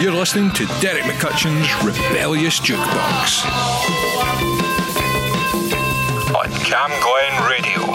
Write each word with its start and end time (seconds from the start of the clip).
You're 0.00 0.14
listening 0.14 0.50
to 0.52 0.64
Derek 0.80 1.02
McCutcheon's 1.02 1.84
Rebellious 1.84 2.58
Jukebox 2.58 3.44
on 6.34 6.50
Cam 6.64 6.90
Glen 7.02 7.50
Radio. 7.50 7.89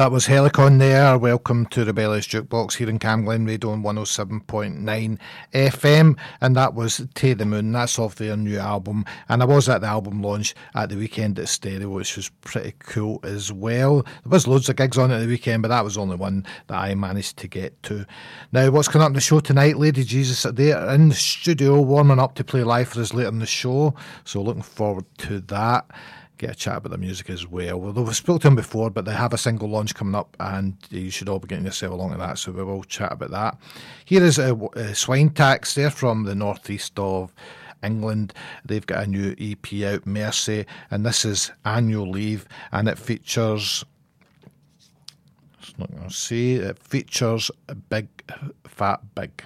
That 0.00 0.12
was 0.12 0.26
Helicon 0.26 0.78
there. 0.78 1.18
Welcome 1.18 1.66
to 1.66 1.84
Rebellious 1.84 2.26
Jukebox 2.26 2.72
here 2.72 2.88
in 2.88 2.98
Camglen 2.98 3.46
Radio 3.46 3.72
on 3.72 3.82
107.9 3.82 5.18
FM. 5.52 6.18
And 6.40 6.56
that 6.56 6.72
was 6.72 7.06
To 7.16 7.34
the 7.34 7.44
Moon. 7.44 7.70
That's 7.70 7.98
off 7.98 8.14
their 8.14 8.34
new 8.34 8.56
album. 8.56 9.04
And 9.28 9.42
I 9.42 9.44
was 9.44 9.68
at 9.68 9.82
the 9.82 9.88
album 9.88 10.22
launch 10.22 10.54
at 10.74 10.88
the 10.88 10.96
weekend 10.96 11.38
at 11.38 11.50
Stereo, 11.50 11.90
which 11.90 12.16
was 12.16 12.30
pretty 12.40 12.72
cool 12.78 13.20
as 13.24 13.52
well. 13.52 14.00
There 14.00 14.30
was 14.30 14.46
loads 14.46 14.70
of 14.70 14.76
gigs 14.76 14.96
on 14.96 15.10
at 15.10 15.20
the 15.20 15.26
weekend, 15.26 15.60
but 15.60 15.68
that 15.68 15.84
was 15.84 15.98
only 15.98 16.16
one 16.16 16.46
that 16.68 16.78
I 16.78 16.94
managed 16.94 17.36
to 17.36 17.46
get 17.46 17.82
to. 17.82 18.06
Now, 18.52 18.70
what's 18.70 18.88
coming 18.88 19.04
up 19.04 19.10
in 19.10 19.16
the 19.16 19.20
show 19.20 19.40
tonight? 19.40 19.76
Lady 19.76 20.02
Jesus 20.02 20.44
They 20.44 20.72
are 20.72 20.94
in 20.94 21.10
the 21.10 21.14
studio 21.14 21.78
warming 21.78 22.20
up 22.20 22.36
to 22.36 22.44
play 22.44 22.64
live 22.64 22.88
for 22.88 23.02
us 23.02 23.12
later 23.12 23.28
in 23.28 23.38
the 23.38 23.44
show. 23.44 23.94
So 24.24 24.40
looking 24.40 24.62
forward 24.62 25.04
to 25.18 25.40
that 25.40 25.84
get 26.40 26.50
a 26.50 26.54
chat 26.54 26.78
about 26.78 26.90
the 26.90 26.98
music 26.98 27.28
as 27.28 27.46
well. 27.46 27.84
Although 27.84 28.02
we've 28.02 28.16
spoken 28.16 28.40
to 28.40 28.46
them 28.48 28.56
before, 28.56 28.90
but 28.90 29.04
they 29.04 29.12
have 29.12 29.34
a 29.34 29.38
single 29.38 29.68
launch 29.68 29.94
coming 29.94 30.14
up, 30.14 30.36
and 30.40 30.74
you 30.88 31.10
should 31.10 31.28
all 31.28 31.38
be 31.38 31.46
getting 31.46 31.66
yourself 31.66 31.92
along 31.92 32.12
to 32.12 32.18
that. 32.18 32.38
So 32.38 32.50
we 32.52 32.64
will 32.64 32.82
chat 32.84 33.12
about 33.12 33.30
that. 33.30 33.58
Here 34.04 34.24
is 34.24 34.38
a, 34.38 34.54
a 34.74 34.94
Swine 34.94 35.30
Tax. 35.30 35.74
They're 35.74 35.90
from 35.90 36.24
the 36.24 36.34
northeast 36.34 36.98
of 36.98 37.32
England. 37.82 38.32
They've 38.64 38.86
got 38.86 39.04
a 39.04 39.06
new 39.06 39.34
EP 39.38 39.82
out, 39.84 40.06
Mercy, 40.06 40.64
and 40.90 41.04
this 41.04 41.24
is 41.24 41.52
Annual 41.64 42.10
Leave, 42.10 42.46
and 42.72 42.88
it 42.88 42.98
features. 42.98 43.84
It's 45.60 45.78
not 45.78 45.90
going 45.90 46.08
to 46.08 46.14
say 46.14 46.52
it 46.52 46.78
features 46.78 47.50
a 47.68 47.74
big 47.74 48.08
fat 48.64 49.00
big. 49.14 49.44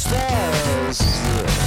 stairs. 0.00 1.59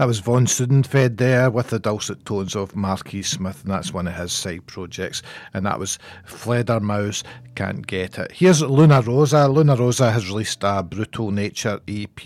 That 0.00 0.06
was 0.06 0.20
Von 0.20 0.46
Sudenfed 0.46 1.18
there 1.18 1.50
with 1.50 1.68
the 1.68 1.78
dulcet 1.78 2.24
tones 2.24 2.56
of 2.56 2.74
Marquis 2.74 3.22
Smith, 3.22 3.60
and 3.64 3.70
that's 3.70 3.92
one 3.92 4.08
of 4.08 4.14
his 4.14 4.32
side 4.32 4.66
projects. 4.66 5.22
And 5.52 5.66
that 5.66 5.78
was 5.78 5.98
Fledermaus 6.26 7.22
Can't 7.54 7.86
Get 7.86 8.18
It. 8.18 8.32
Here's 8.32 8.62
Luna 8.62 9.02
Rosa. 9.02 9.46
Luna 9.46 9.76
Rosa 9.76 10.10
has 10.10 10.26
released 10.26 10.64
a 10.64 10.82
Brutal 10.82 11.30
Nature 11.30 11.80
EP. 11.86 12.18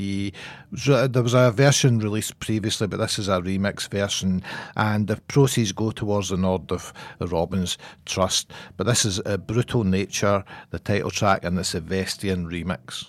There 0.71 1.21
was 1.21 1.35
a 1.35 1.51
version 1.51 1.99
released 1.99 2.39
previously, 2.39 2.87
but 2.87 2.99
this 2.99 3.19
is 3.19 3.27
a 3.27 3.41
remix 3.41 3.89
version, 3.89 4.45
and 4.77 5.09
the 5.09 5.17
proceeds 5.17 5.73
go 5.73 5.91
towards 5.91 6.29
the 6.29 6.37
Nord 6.37 6.71
of 6.71 6.93
the 7.19 7.27
Robbins 7.27 7.77
Trust. 8.07 8.53
But 8.77 8.87
this 8.87 9.05
is 9.05 9.21
a 9.27 9.37
Brutal 9.37 9.83
Nature, 9.83 10.45
the 10.71 10.79
title 10.79 11.11
track, 11.11 11.45
and 11.45 11.59
it's 11.59 11.75
a 11.75 11.81
Vestian 11.81 12.47
remix. 12.47 13.07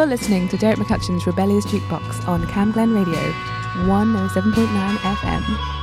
You're 0.00 0.06
listening 0.06 0.48
to 0.48 0.56
Derek 0.56 0.78
McCutcheon's 0.78 1.26
Rebellious 1.26 1.66
Jukebox 1.66 2.26
on 2.26 2.46
Cam 2.46 2.72
Glen 2.72 2.94
Radio, 2.94 3.20
107.9 3.84 4.96
FM. 4.96 5.79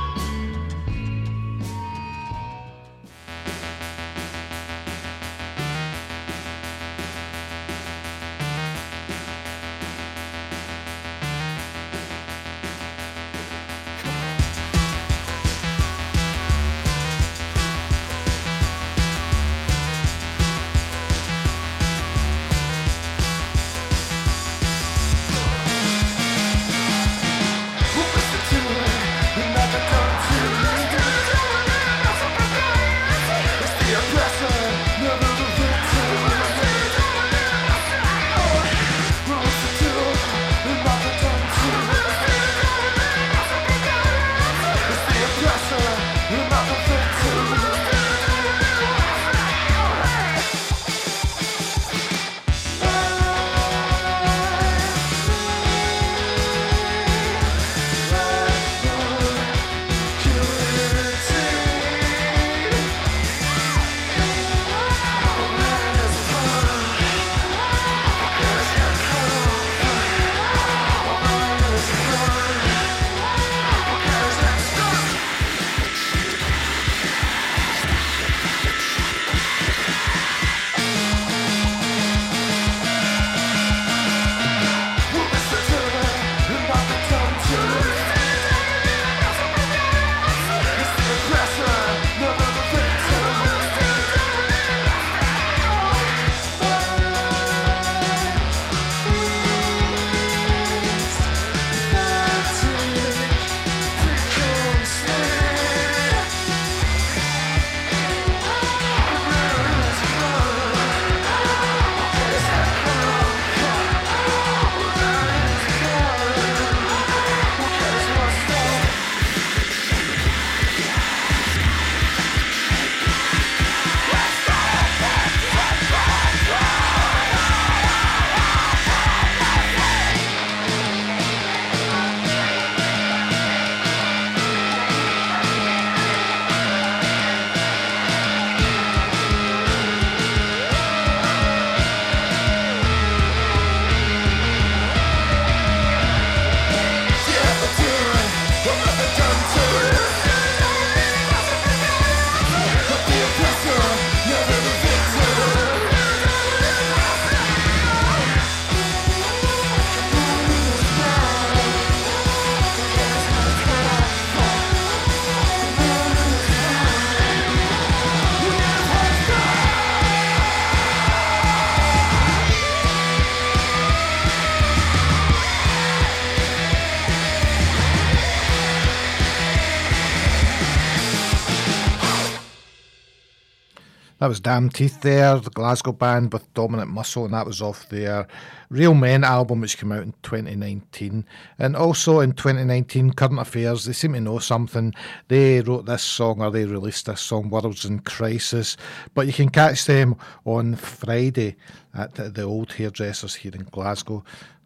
That 184.28 184.32
was 184.32 184.40
Damn 184.40 184.68
Teeth 184.68 185.00
there, 185.00 185.38
the 185.38 185.48
Glasgow 185.48 185.92
band 185.92 186.34
with 186.34 186.52
Dominant 186.52 186.90
Muscle, 186.90 187.24
and 187.24 187.32
that 187.32 187.46
was 187.46 187.62
off 187.62 187.88
their 187.88 188.28
Real 188.68 188.92
Men 188.92 189.24
album, 189.24 189.62
which 189.62 189.78
came 189.78 189.90
out 189.90 190.02
in 190.02 190.12
2019. 190.22 191.24
And 191.58 191.74
also 191.74 192.20
in 192.20 192.32
2019, 192.34 193.14
Current 193.14 193.38
Affairs, 193.38 193.86
they 193.86 193.94
seem 193.94 194.12
to 194.12 194.20
know 194.20 194.38
something. 194.38 194.92
They 195.28 195.62
wrote 195.62 195.86
this 195.86 196.02
song, 196.02 196.42
or 196.42 196.50
they 196.50 196.66
released 196.66 197.06
this 197.06 197.22
song, 197.22 197.48
Worlds 197.48 197.86
in 197.86 198.00
Crisis. 198.00 198.76
But 199.14 199.26
you 199.26 199.32
can 199.32 199.48
catch 199.48 199.86
them 199.86 200.14
on 200.44 200.74
Friday 200.74 201.56
at 201.94 202.14
the, 202.16 202.28
the 202.28 202.42
old 202.42 202.70
hairdressers 202.74 203.34
here 203.34 203.52
in 203.54 203.64
Glasgow. 203.70 204.22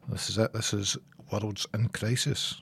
This 0.09 0.29
is 0.29 0.39
it, 0.39 0.53
this 0.55 0.75
is 0.75 0.97
Worlds 1.31 1.69
in 1.73 1.87
Crisis. 1.91 2.61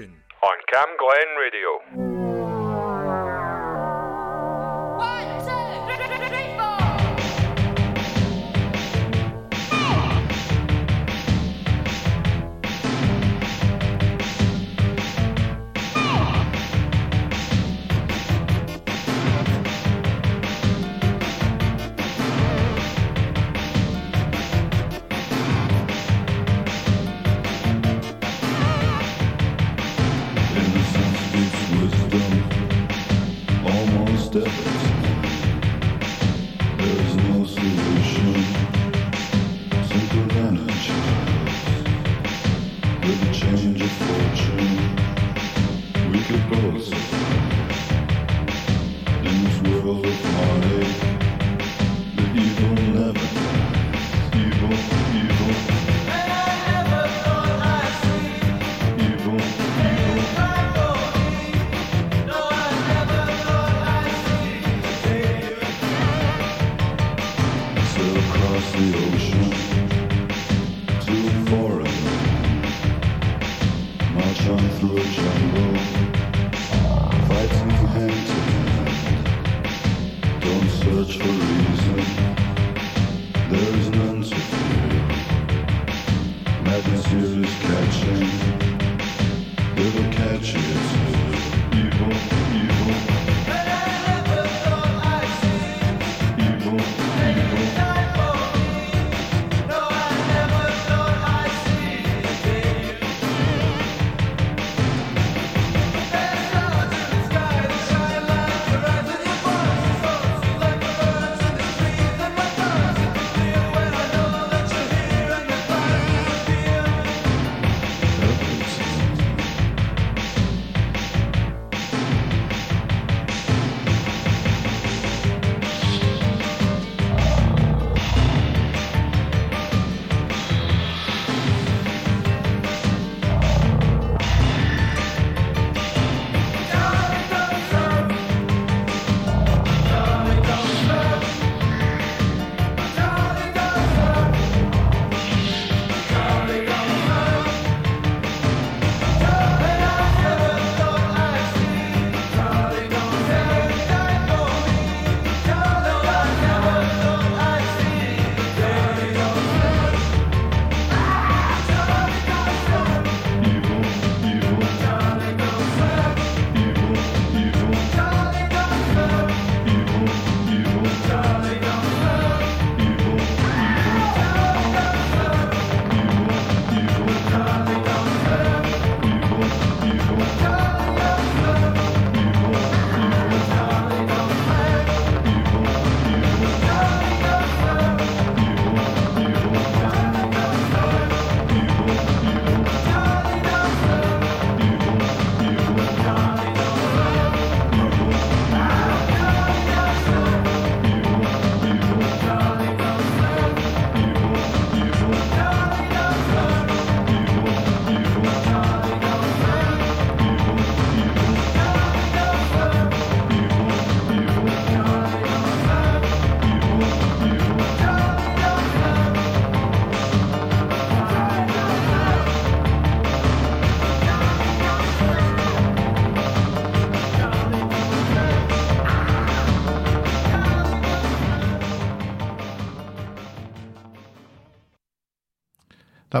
McCutcheon. 0.00 0.12
On 0.42 0.58
Cam 0.72 0.88
Glen 0.98 1.36
Radio. 1.38 1.59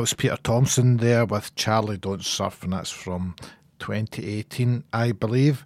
That 0.00 0.04
was 0.04 0.14
Peter 0.14 0.38
Thompson 0.42 0.96
there 0.96 1.26
with 1.26 1.54
Charlie 1.56 1.98
Don't 1.98 2.24
Surf, 2.24 2.62
and 2.62 2.72
that's 2.72 2.90
from 2.90 3.36
2018, 3.80 4.82
I 4.94 5.12
believe. 5.12 5.62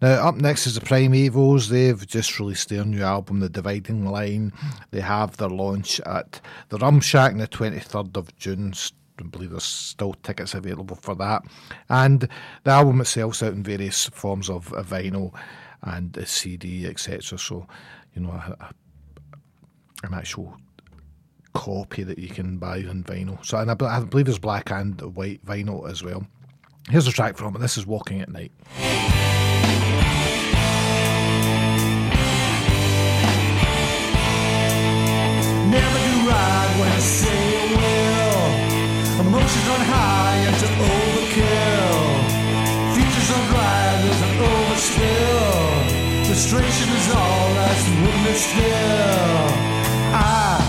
Now, 0.00 0.26
up 0.26 0.36
next 0.36 0.66
is 0.66 0.76
the 0.76 0.80
Primevals. 0.80 1.68
They've 1.68 2.06
just 2.06 2.40
released 2.40 2.70
their 2.70 2.86
new 2.86 3.02
album, 3.02 3.40
The 3.40 3.50
Dividing 3.50 4.06
Line. 4.06 4.54
They 4.90 5.02
have 5.02 5.36
their 5.36 5.50
launch 5.50 6.00
at 6.06 6.40
the 6.70 6.78
Rum 6.78 7.02
Shack 7.02 7.32
on 7.32 7.36
the 7.36 7.46
23rd 7.46 8.16
of 8.16 8.34
June. 8.38 8.72
I 9.18 9.22
believe 9.24 9.50
there's 9.50 9.64
still 9.64 10.14
tickets 10.14 10.54
available 10.54 10.96
for 10.96 11.14
that. 11.16 11.42
And 11.90 12.26
the 12.62 12.70
album 12.70 13.02
itself's 13.02 13.42
out 13.42 13.52
in 13.52 13.62
various 13.62 14.06
forms 14.06 14.48
of 14.48 14.68
vinyl 14.68 15.34
and 15.82 16.16
a 16.16 16.24
CD, 16.24 16.86
etc. 16.86 17.38
So, 17.38 17.66
you 18.14 18.22
know, 18.22 18.30
a, 18.30 18.56
a, 18.60 18.70
an 20.06 20.14
actual 20.14 20.56
copy 21.54 22.02
that 22.02 22.18
you 22.18 22.28
can 22.28 22.58
buy 22.58 22.78
on 22.78 23.04
vinyl. 23.04 23.42
So, 23.44 23.58
and 23.58 23.70
I, 23.70 23.76
I 23.86 24.00
believe 24.00 24.26
there's 24.26 24.38
black 24.38 24.70
and 24.70 25.00
white 25.16 25.44
vinyl 25.46 25.88
as 25.90 26.02
well. 26.02 26.26
Here's 26.90 27.06
a 27.06 27.12
track 27.12 27.38
from 27.38 27.56
it. 27.56 27.60
This 27.60 27.78
is 27.78 27.86
Walking 27.86 28.20
at 28.20 28.28
Night. 28.28 28.52
Never 35.70 35.98
do 36.06 36.14
right 36.28 36.76
when 36.78 36.88
I 36.92 36.98
say 36.98 37.40
I 37.56 37.64
will. 37.72 39.26
Emotions 39.26 39.68
on 39.74 39.80
high 39.88 40.36
into 40.44 40.66
overkill. 40.92 42.02
Futures 42.94 43.30
on 43.32 43.42
dry, 43.48 44.02
there's 44.02 44.20
an 44.20 44.32
overspill. 44.44 46.26
Frustration 46.26 46.88
is 46.92 47.08
all 47.14 47.54
that's 47.54 47.88
me 47.88 48.34
still. 48.34 49.48
I 50.16 50.63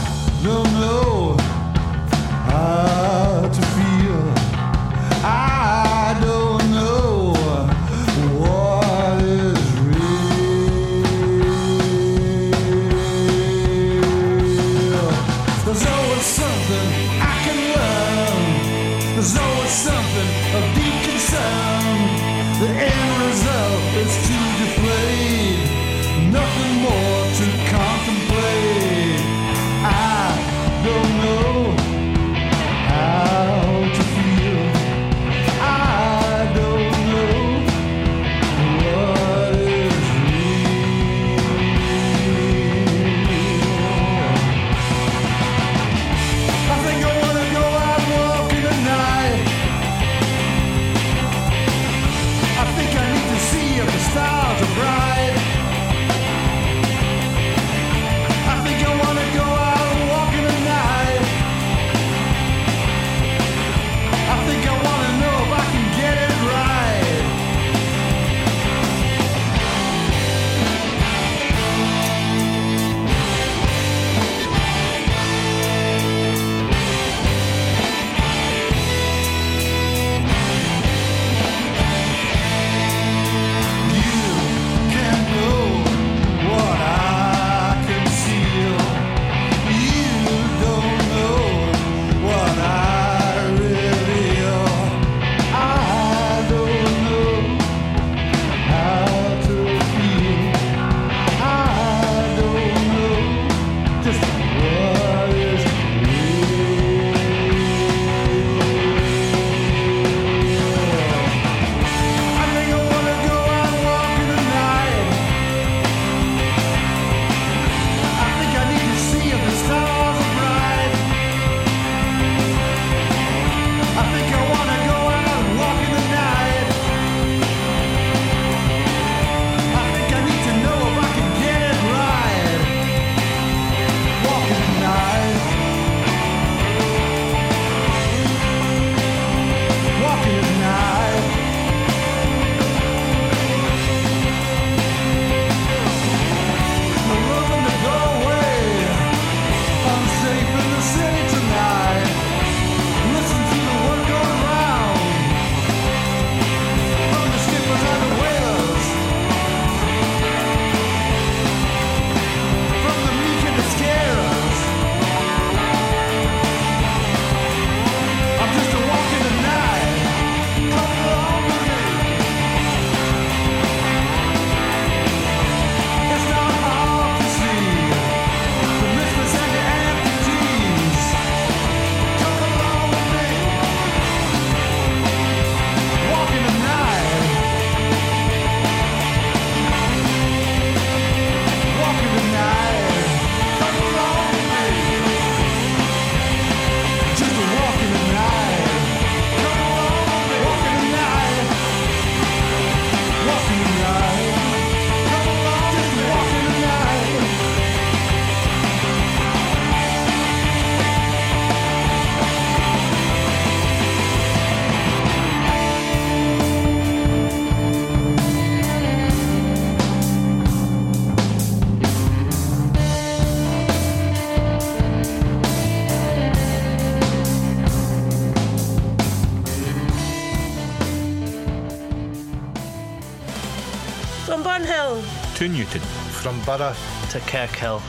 Newton. 235.66 235.82
From 235.82 236.40
Borough 236.42 236.76
to 237.10 237.20
Kirkhill. 237.22 237.82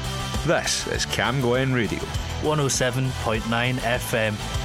This 0.47 0.87
is 0.87 1.05
Cam 1.05 1.43
Glen 1.43 1.75
Radio. 1.75 1.99
107.9 2.41 3.41
FM. 3.75 4.56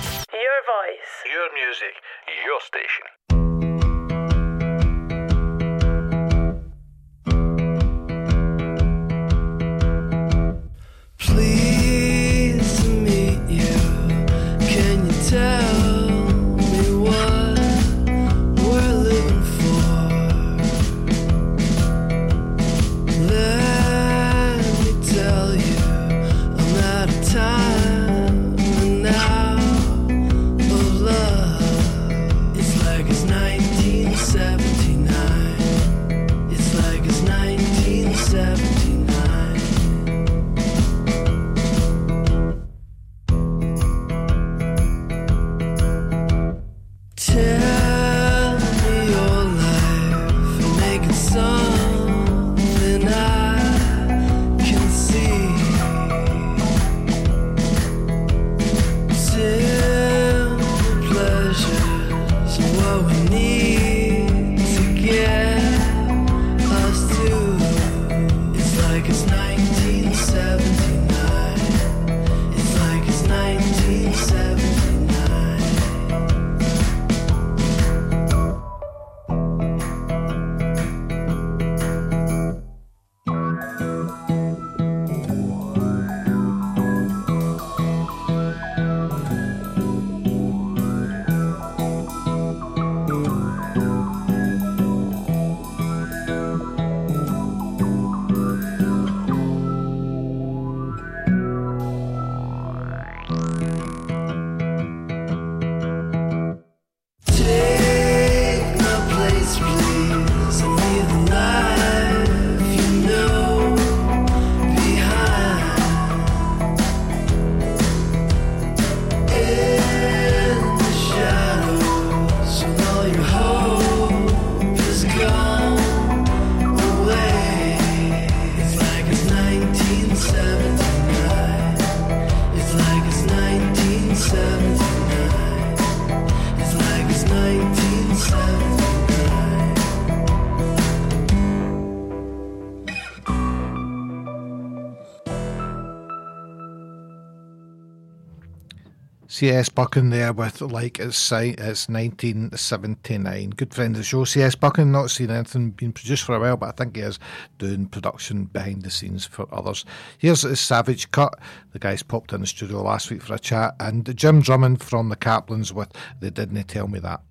C.S. 149.42 149.70
Bucking 149.70 150.12
there 150.12 150.34
with 150.34 150.62
like 150.62 151.00
it's, 151.00 151.32
it's 151.32 151.90
1979. 151.90 153.50
Good 153.50 153.74
friend 153.74 153.96
of 153.96 154.02
the 154.02 154.04
show, 154.04 154.24
C.S. 154.24 154.54
Bucking. 154.54 154.92
Not 154.92 155.10
seen 155.10 155.32
anything 155.32 155.72
being 155.72 155.94
produced 155.94 156.26
for 156.26 156.36
a 156.36 156.40
while, 156.40 156.58
but 156.58 156.70
I 156.70 156.72
think 156.74 156.96
he 156.96 157.02
is 157.02 157.18
doing 157.58 157.88
production 157.88 158.44
behind 158.44 158.84
the 158.84 158.92
scenes 158.92 159.26
for 159.26 159.48
others. 159.52 159.84
Here's 160.20 160.44
a 160.44 160.56
Savage 160.56 161.10
Cut. 161.10 161.40
The 161.72 161.80
guys 161.80 162.04
popped 162.04 162.34
in 162.34 162.42
the 162.42 162.46
studio 162.46 162.84
last 162.84 163.10
week 163.10 163.24
for 163.24 163.34
a 163.34 163.40
chat, 163.40 163.74
and 163.80 164.16
Jim 164.16 164.42
Drummond 164.42 164.84
from 164.84 165.10
the 165.10 165.16
Kaplans 165.16 165.72
with 165.72 165.90
They 166.20 166.30
Didn't 166.30 166.64
Tell 166.66 166.88
Me 166.88 167.00
That. 167.00 167.22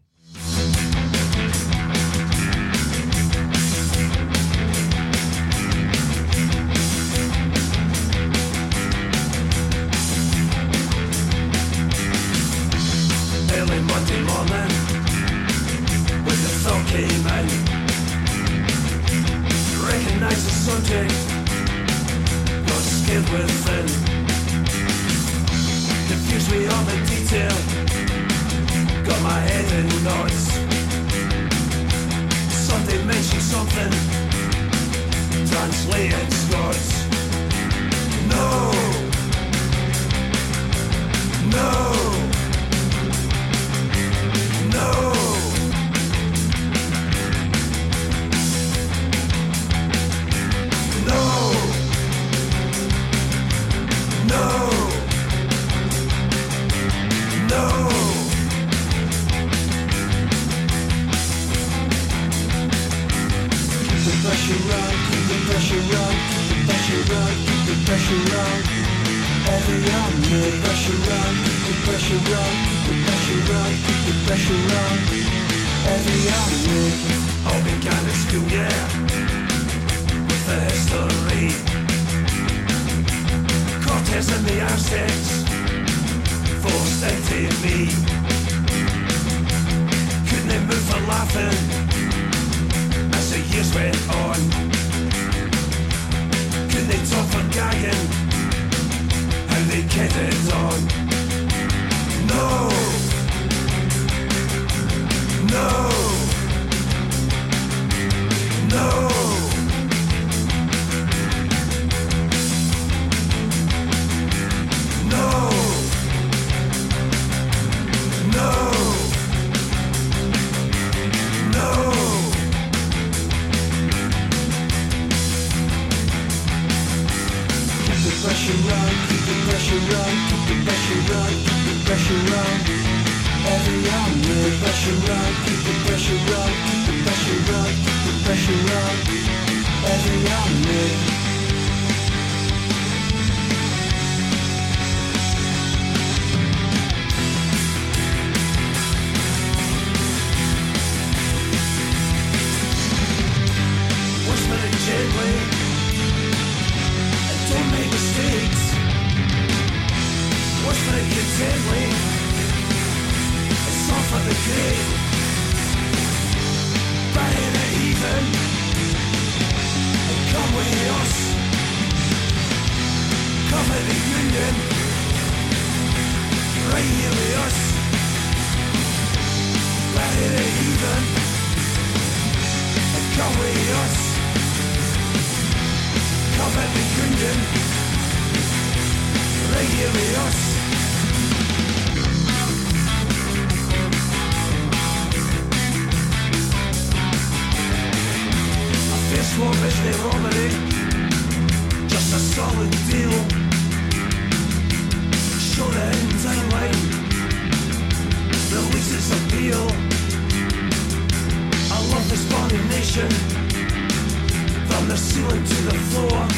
From 212.90 214.88
the 214.88 214.96
ceiling 214.96 215.44
to 215.44 215.54
the 215.62 215.74
floor. 215.90 216.28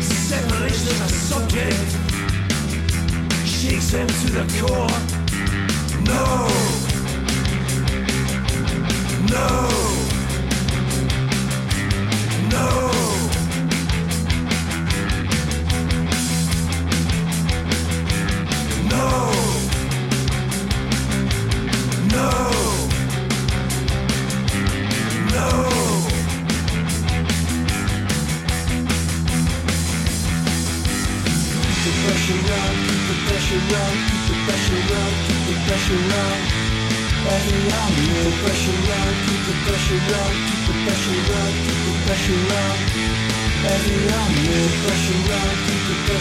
Separation 0.00 0.86
is 0.86 1.00
a 1.00 1.08
subject, 1.08 1.90
shakes 3.44 3.90
him 3.90 4.06
to 4.06 4.30
the 4.30 4.44
core. 4.60 4.98
No, 6.06 6.46
no. 9.30 9.68
No, 12.50 12.89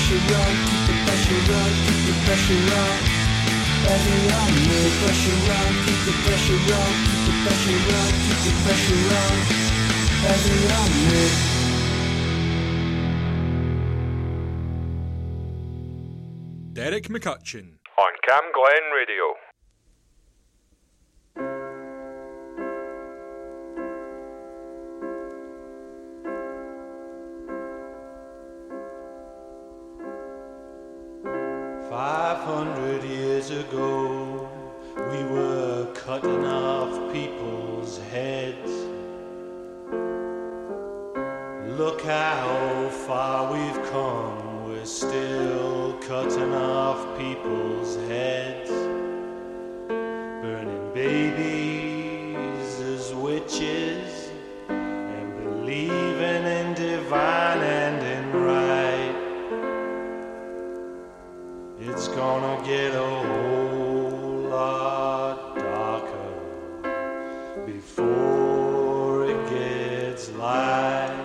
pressure 0.09 0.41
on, 0.41 0.53
keep 0.65 0.81
the 0.87 0.93
pressure 1.05 1.53
on, 1.53 1.69
keep 1.85 2.01
the 2.07 2.13
pressure 2.25 2.65
on. 2.81 2.97
Every 3.93 4.19
young 4.29 4.53
pressure 5.01 5.39
on, 5.53 5.71
keep 5.85 5.99
the 6.05 6.13
pressure 6.25 6.73
on, 6.73 6.93
keep 7.05 7.21
the 7.25 7.33
pressure 7.45 7.81
on, 7.99 8.09
keep 8.25 8.39
the 8.45 8.53
pressure 8.65 9.05
on. 9.21 9.37
Every 10.33 10.59
young 10.69 10.93
Derek 16.73 17.07
McCutcheon. 17.09 17.67
On 17.97 18.13
Cam 18.25 18.45
Glen 18.53 18.85
Radio. 18.95 19.48
Five 32.39 32.55
hundred 32.55 33.03
years 33.03 33.49
ago, 33.49 34.49
we 34.95 35.23
were 35.25 35.87
cutting 35.93 36.45
off 36.45 37.11
people's 37.11 37.99
heads. 38.11 38.71
Look 41.77 42.01
how 42.01 42.89
far 43.05 43.51
we've 43.51 43.91
come, 43.91 44.69
we're 44.69 44.85
still 44.85 45.97
cutting 45.99 46.53
off 46.53 47.17
people's 47.17 47.97
heads. 48.07 48.69
Burning 49.89 50.91
babies 50.93 52.79
as 52.79 53.13
witches, 53.15 54.29
and 54.69 55.43
believing 55.43 56.45
in 56.45 56.73
divine 56.73 57.58
gonna 62.19 62.57
get 62.65 62.91
a 62.95 63.11
whole 63.27 64.49
lot 64.49 65.55
darker 65.55 66.31
before 67.65 69.25
it 69.31 69.41
gets 69.49 70.23
light. 70.31 71.15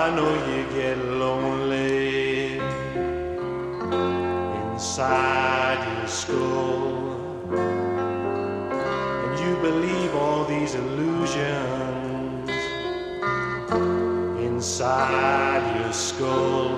I 0.00 0.04
know 0.14 0.32
you 0.50 0.60
get 0.80 0.96
lonely 1.24 2.60
inside 4.70 5.80
your 5.98 6.10
skull, 6.20 6.92
and 9.22 9.32
you 9.44 9.52
believe 9.68 10.14
all 10.14 10.44
these 10.44 10.72
illusions 10.76 11.69
inside 14.70 15.80
your 15.80 15.92
skull, 15.92 16.76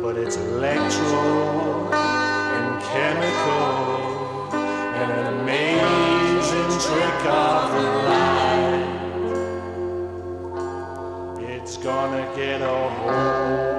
but 0.00 0.16
it's 0.16 0.36
electro 0.36 1.92
and 1.92 2.82
chemical, 2.82 4.50
and 4.54 5.12
an 5.12 5.26
amazing 5.40 6.70
trick 6.80 7.26
of 7.26 7.70
light. 8.08 8.86
It's 11.50 11.76
gonna 11.76 12.26
get 12.34 12.62
a 12.62 12.88
whole 12.88 13.73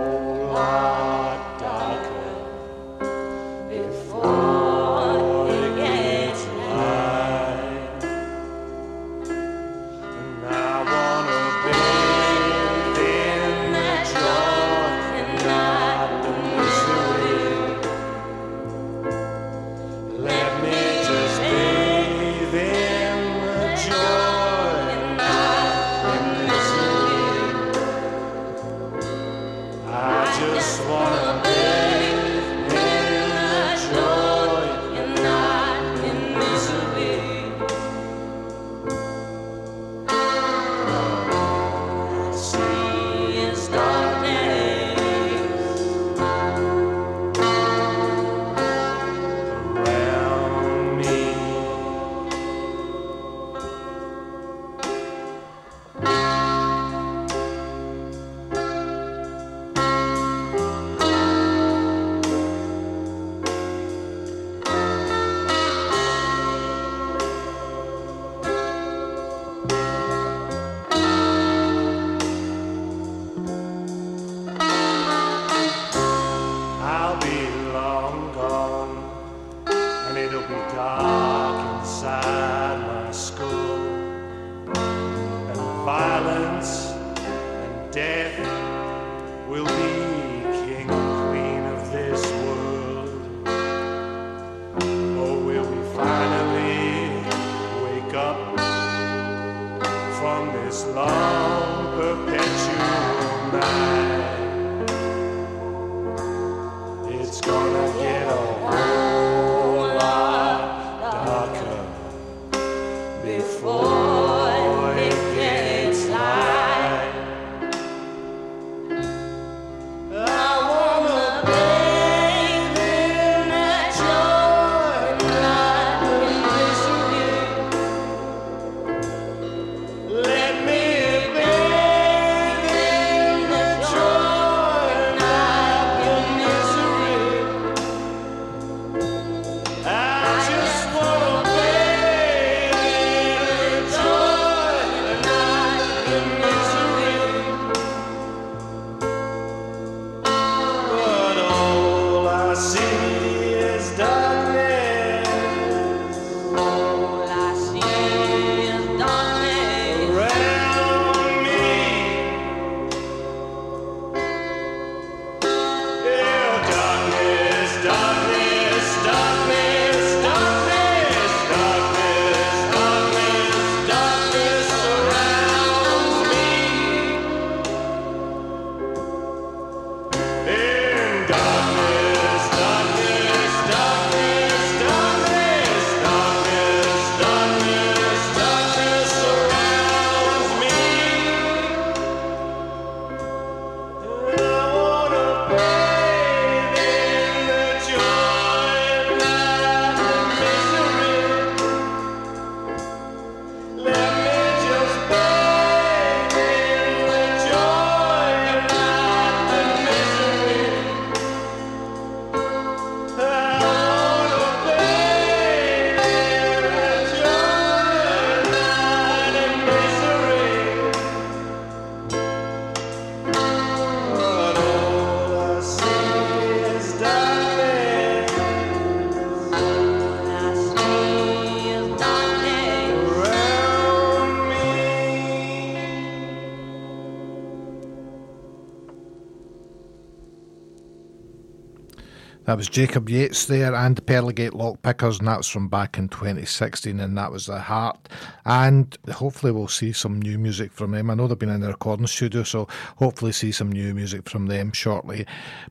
That 242.56 242.60
was 242.60 242.70
Jacob 242.70 243.10
Yates 243.10 243.48
there 243.48 243.76
and 243.76 243.98
the 243.98 244.02
Lockpickers, 244.02 245.20
and 245.20 245.28
that's 245.28 245.50
from 245.50 245.68
back 245.68 245.98
in 245.98 246.08
2016, 246.08 247.02
and 247.02 247.18
that 247.18 247.30
was 247.30 247.48
The 247.48 247.60
Heart. 247.60 248.08
And 248.46 248.98
hopefully, 249.12 249.52
we'll 249.52 249.68
see 249.68 249.92
some 249.92 250.22
new 250.22 250.40
music 250.40 250.72
from 250.72 250.92
them. 250.92 251.10
I 251.10 251.16
know 251.16 251.28
they've 251.28 251.38
been 251.38 251.50
in 251.50 251.60
the 251.60 251.68
recording 251.68 252.08
studio, 252.08 252.44
so 252.44 252.70
hopefully, 252.96 253.34
see 253.34 253.52
some 253.52 253.74
new 253.74 253.94
music 253.94 254.30
from 254.30 254.46
them 254.46 254.72
shortly. 254.72 255.26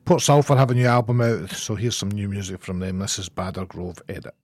Port 0.05 0.21
Sulphur 0.21 0.55
have 0.55 0.69
a 0.69 0.75
new 0.75 0.85
album 0.85 1.21
out, 1.21 1.49
so 1.49 1.73
here's 1.73 1.97
some 1.97 2.11
new 2.11 2.29
music 2.29 2.61
from 2.61 2.77
them. 2.77 2.99
This 2.99 3.17
is 3.17 3.29
Badder 3.29 3.65
Grove 3.65 3.97
Edit. 4.07 4.34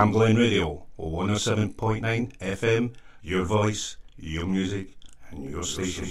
Cam 0.00 0.16
Radio, 0.16 0.86
107.9 0.98 2.32
FM, 2.38 2.94
your 3.22 3.44
voice, 3.44 3.98
your 4.16 4.46
music, 4.46 4.96
and 5.30 5.50
your 5.50 5.62
station. 5.62 6.06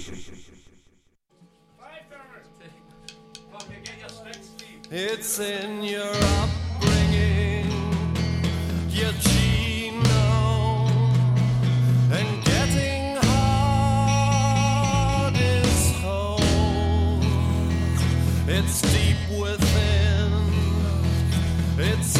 It's 4.92 5.40
in 5.40 5.82
your 5.82 6.14
upbringing, 6.38 7.68
your 8.90 9.10
genome, 9.26 10.92
and 12.12 12.44
getting 12.44 13.16
hard 13.26 15.34
is 15.36 15.90
home. 15.96 17.24
It's 18.46 18.82
deep 18.82 19.18
within, 19.36 20.30
it's 21.76 22.19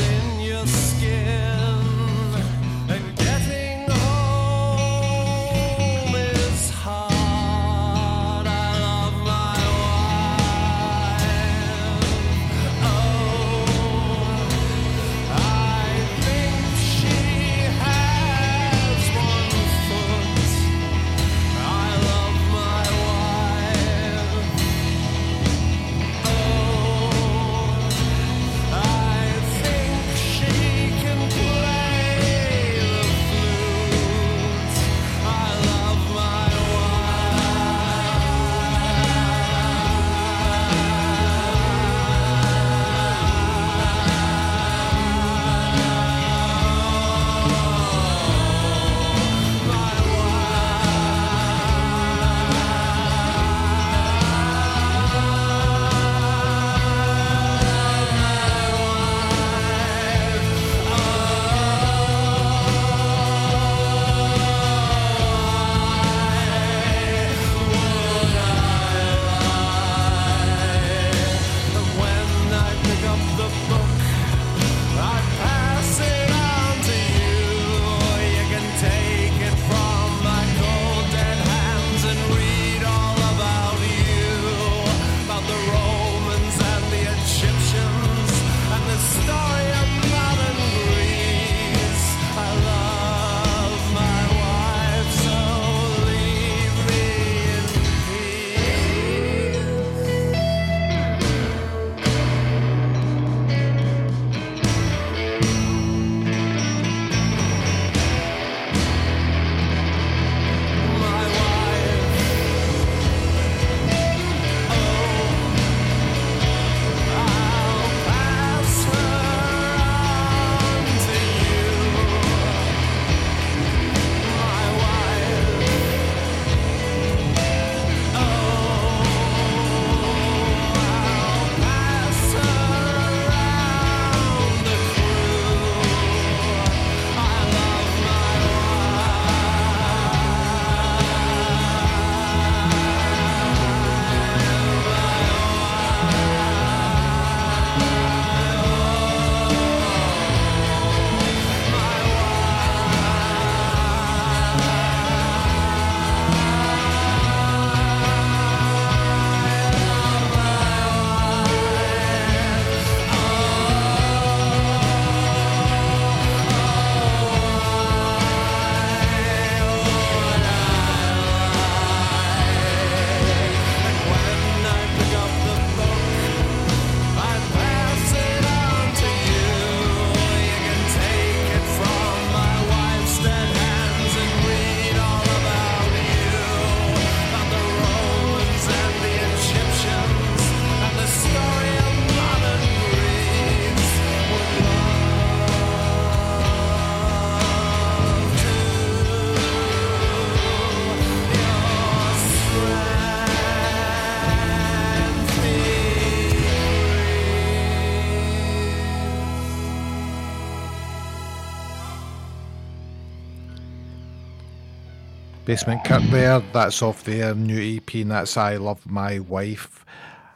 Basement 215.51 215.82
Kirk 215.82 216.05
there, 216.11 216.38
that's 216.53 216.80
off 216.80 217.03
their 217.03 217.34
new 217.34 217.76
EP, 217.76 217.94
and 217.94 218.12
that's 218.12 218.36
I 218.36 218.55
Love 218.55 218.88
My 218.88 219.18
Wife. 219.18 219.84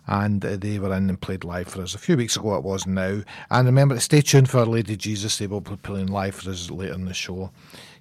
And 0.08 0.40
they 0.40 0.80
were 0.80 0.92
in 0.92 1.08
and 1.08 1.20
played 1.20 1.44
live 1.44 1.68
for 1.68 1.82
us 1.82 1.94
a 1.94 1.98
few 1.98 2.16
weeks 2.16 2.34
ago, 2.36 2.56
it 2.56 2.64
was 2.64 2.84
now. 2.84 3.22
And 3.48 3.66
remember 3.66 3.94
to 3.94 4.00
stay 4.00 4.22
tuned 4.22 4.50
for 4.50 4.66
Lady 4.66 4.96
Jesus, 4.96 5.38
they 5.38 5.46
will 5.46 5.60
be 5.60 5.76
playing 5.76 6.08
live 6.08 6.34
for 6.34 6.50
us 6.50 6.68
later 6.68 6.94
in 6.94 7.04
the 7.04 7.14
show. 7.14 7.52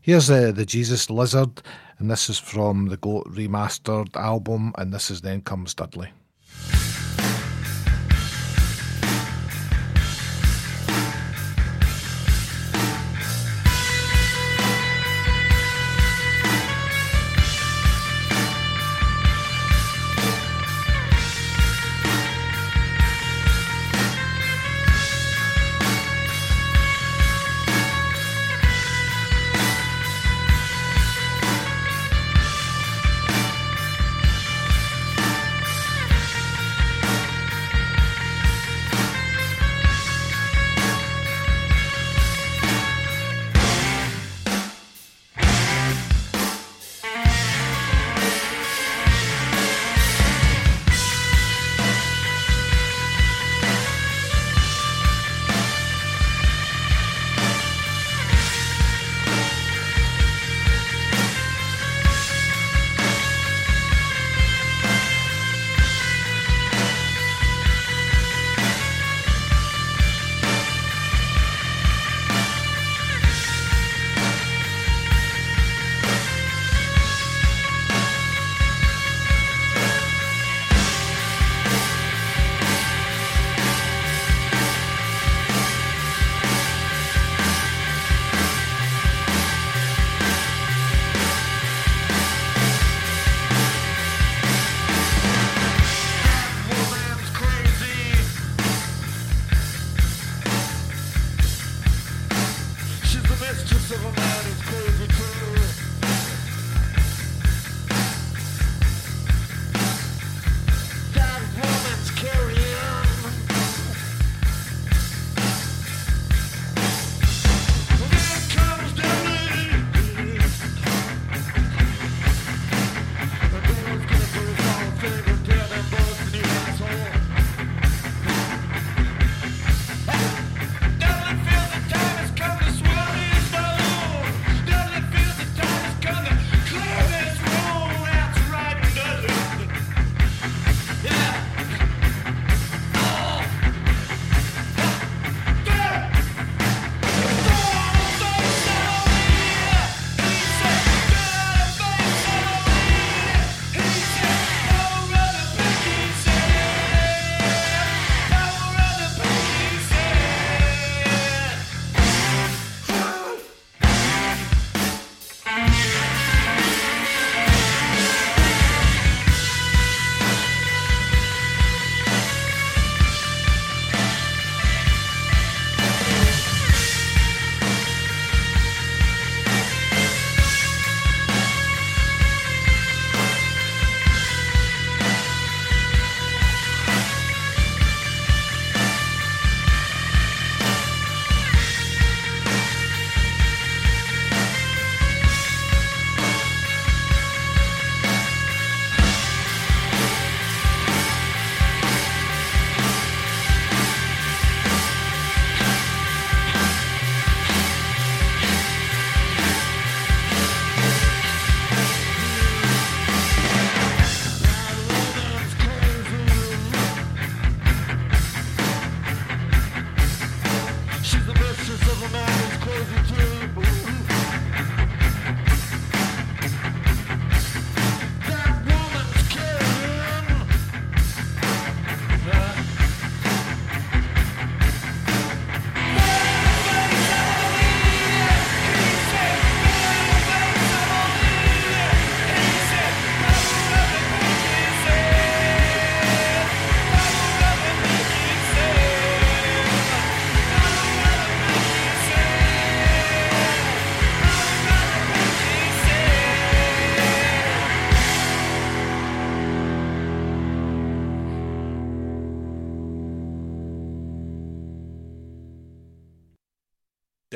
Here's 0.01 0.31
uh, 0.31 0.53
the 0.53 0.65
Jesus 0.65 1.11
Lizard, 1.11 1.61
and 1.99 2.09
this 2.09 2.31
is 2.31 2.39
from 2.39 2.87
the 2.87 2.97
Goat 2.97 3.27
Remastered 3.27 4.15
album, 4.15 4.73
and 4.79 4.91
this 4.91 5.11
is 5.11 5.21
Then 5.21 5.41
Comes 5.41 5.75
Dudley. 5.75 6.09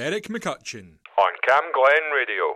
Eric 0.08 0.30
McCutcheon. 0.30 0.88
On 1.20 1.34
Cam 1.46 1.66
Glen 1.76 2.06
Radio. 2.16 2.56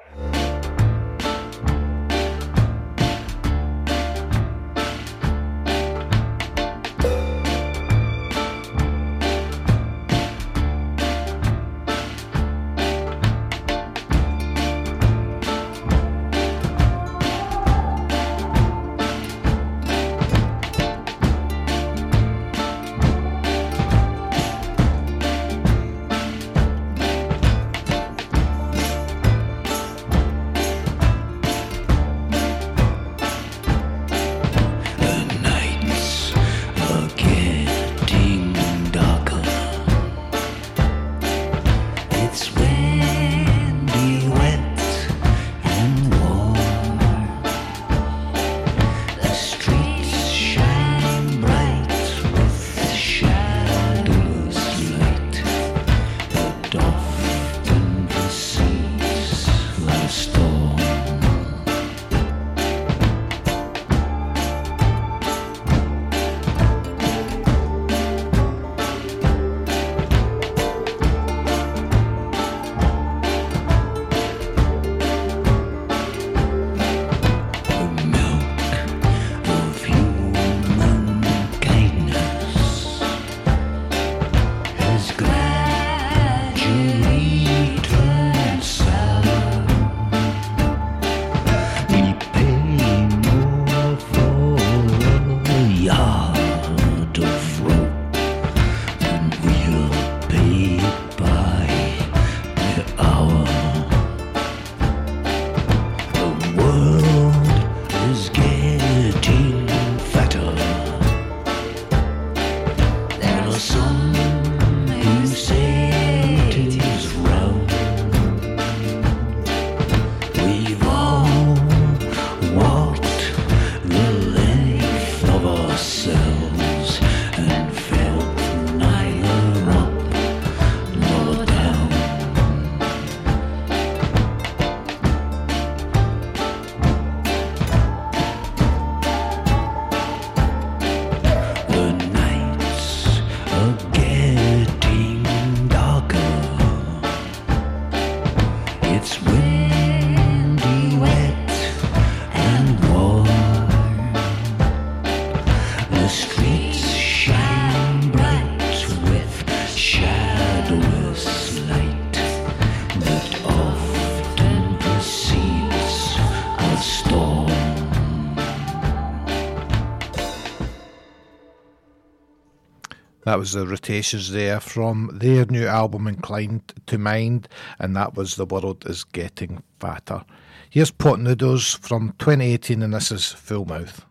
That 173.31 173.39
was 173.39 173.53
the 173.53 173.65
Rotations 173.65 174.33
there 174.33 174.59
from 174.59 175.09
their 175.13 175.45
new 175.45 175.65
album 175.65 176.05
Inclined 176.05 176.73
to 176.87 176.97
Mind, 176.97 177.47
and 177.79 177.95
that 177.95 178.13
was 178.13 178.35
The 178.35 178.45
World 178.45 178.85
Is 178.85 179.05
Getting 179.05 179.63
Fatter. 179.79 180.25
Here's 180.69 180.91
Pot 180.91 181.17
Noodles 181.17 181.75
from 181.75 182.13
2018, 182.19 182.81
and 182.81 182.93
this 182.93 183.09
is 183.09 183.31
Full 183.31 183.63
Mouth. 183.63 184.05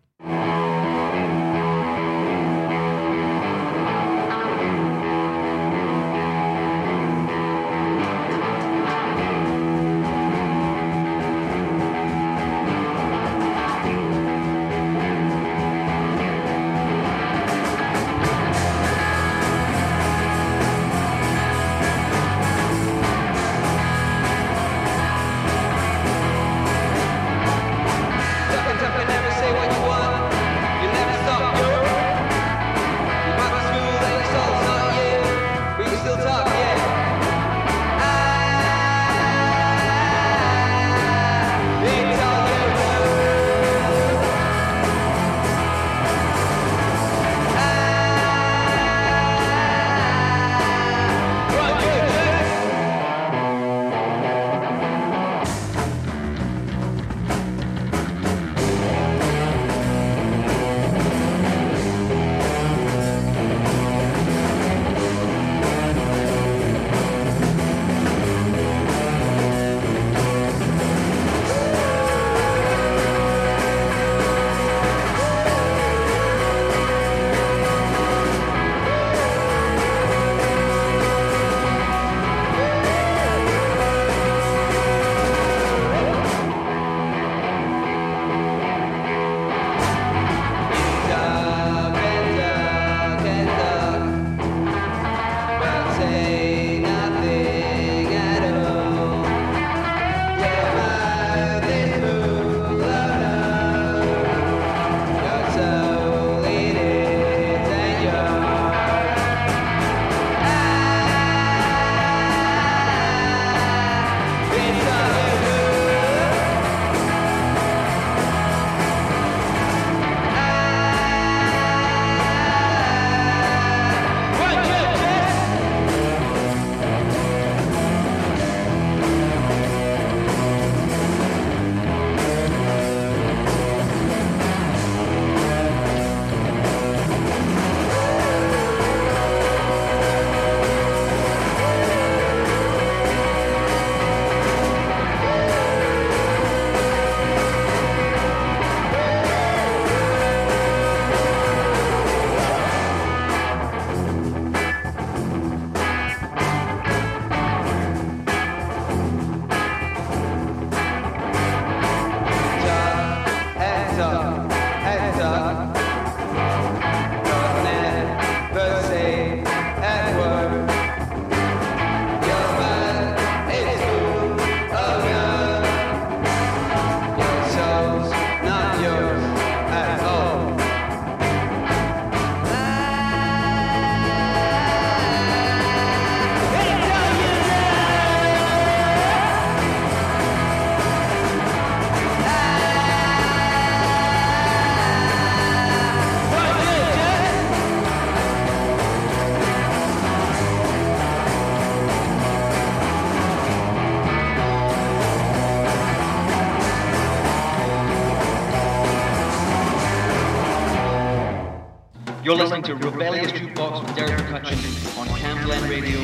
You're 212.30 212.38
listening 212.38 212.62
to 212.62 212.76
Rebellious 212.76 213.32
Jukebox 213.32 213.82
with 213.84 213.96
Derek 213.96 214.12
McCutcheon 214.12 215.00
on 215.00 215.08
Cam 215.18 215.44
Glen 215.44 215.68
Radio 215.68 215.98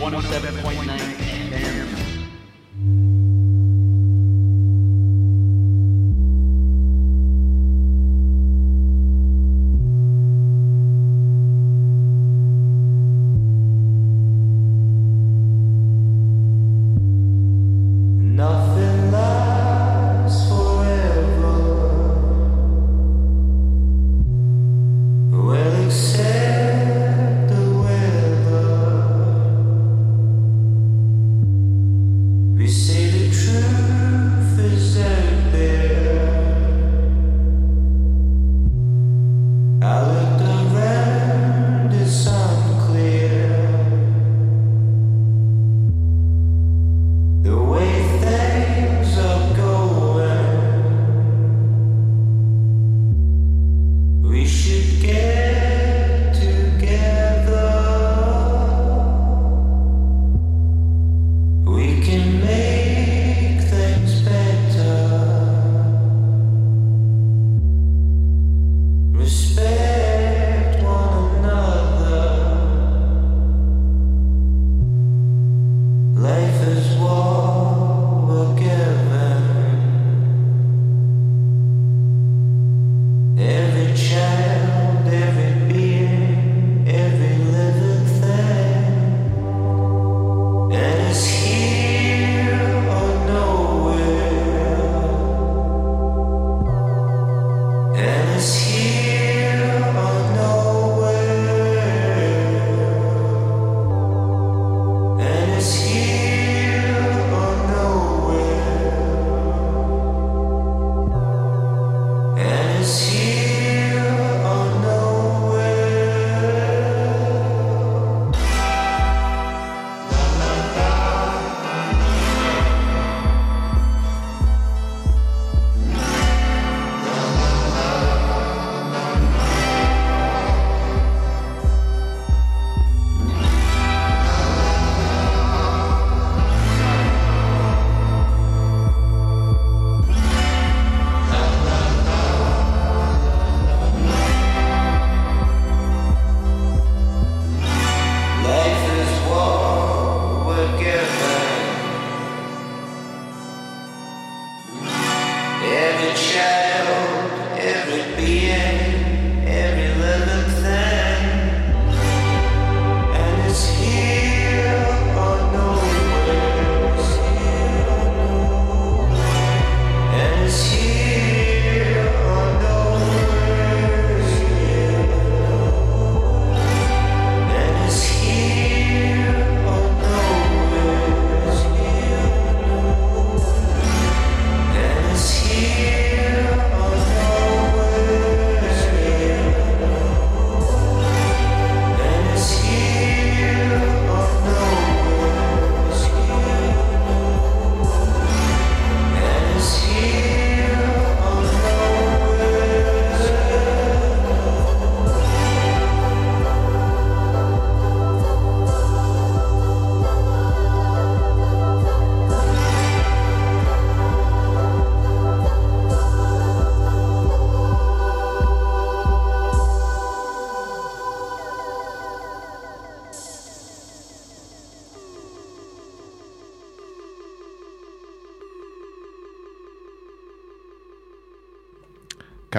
107. 0.00 0.59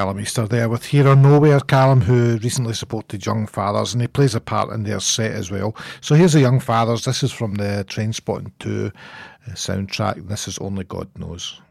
Callum 0.02 0.20
Easter 0.20 0.48
there 0.48 0.68
with 0.68 0.86
Here 0.86 1.08
or 1.08 1.16
Nowhere. 1.16 1.60
Callum, 1.60 2.02
who 2.02 2.38
recently 2.38 2.74
supported 2.74 3.24
Young 3.24 3.46
Fathers, 3.46 3.94
and 3.94 4.02
he 4.02 4.08
plays 4.08 4.34
a 4.34 4.42
part 4.42 4.72
in 4.72 4.82
their 4.82 5.00
set 5.00 5.30
as 5.30 5.52
well. 5.52 5.76
So 6.02 6.16
here's 6.16 6.34
the 6.34 6.40
Young 6.40 6.60
Fathers. 6.60 7.06
This 7.06 7.22
is 7.22 7.32
from 7.32 7.54
the 7.54 7.86
Trainspotting 7.88 8.52
2 8.58 8.92
uh, 8.96 9.52
soundtrack. 9.52 10.28
This 10.28 10.48
is 10.48 10.58
Only 10.58 10.86
God 10.86 11.08
Knows. 11.20 11.62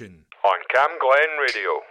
On 0.00 0.58
Cam 0.70 0.88
Glen 0.98 1.38
Radio. 1.38 1.81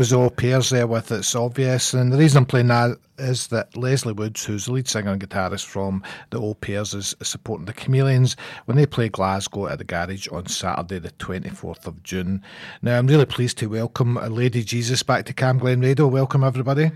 Was 0.00 0.14
Au 0.14 0.30
Pairs 0.30 0.70
there 0.70 0.86
with 0.86 1.12
It's 1.12 1.34
Obvious. 1.34 1.92
And 1.92 2.10
the 2.10 2.16
reason 2.16 2.38
I'm 2.38 2.46
playing 2.46 2.68
that 2.68 2.96
is 3.18 3.48
that 3.48 3.76
Lesley 3.76 4.14
Woods, 4.14 4.42
who's 4.42 4.64
the 4.64 4.72
lead 4.72 4.88
singer 4.88 5.10
and 5.10 5.20
guitarist 5.20 5.66
from 5.66 6.02
the 6.30 6.40
Au 6.40 6.54
Pairs, 6.54 6.94
is 6.94 7.14
supporting 7.22 7.66
the 7.66 7.74
Chameleons 7.74 8.34
when 8.64 8.78
they 8.78 8.86
play 8.86 9.10
Glasgow 9.10 9.66
at 9.66 9.76
the 9.76 9.84
Garage 9.84 10.26
on 10.28 10.46
Saturday, 10.46 11.00
the 11.00 11.10
24th 11.10 11.86
of 11.86 12.02
June. 12.02 12.42
Now, 12.80 12.96
I'm 12.96 13.08
really 13.08 13.26
pleased 13.26 13.58
to 13.58 13.66
welcome 13.66 14.14
Lady 14.14 14.64
Jesus 14.64 15.02
back 15.02 15.26
to 15.26 15.34
Cam 15.34 15.58
Glen 15.58 15.82
Radio. 15.82 16.06
Welcome, 16.06 16.44
everybody. 16.44 16.90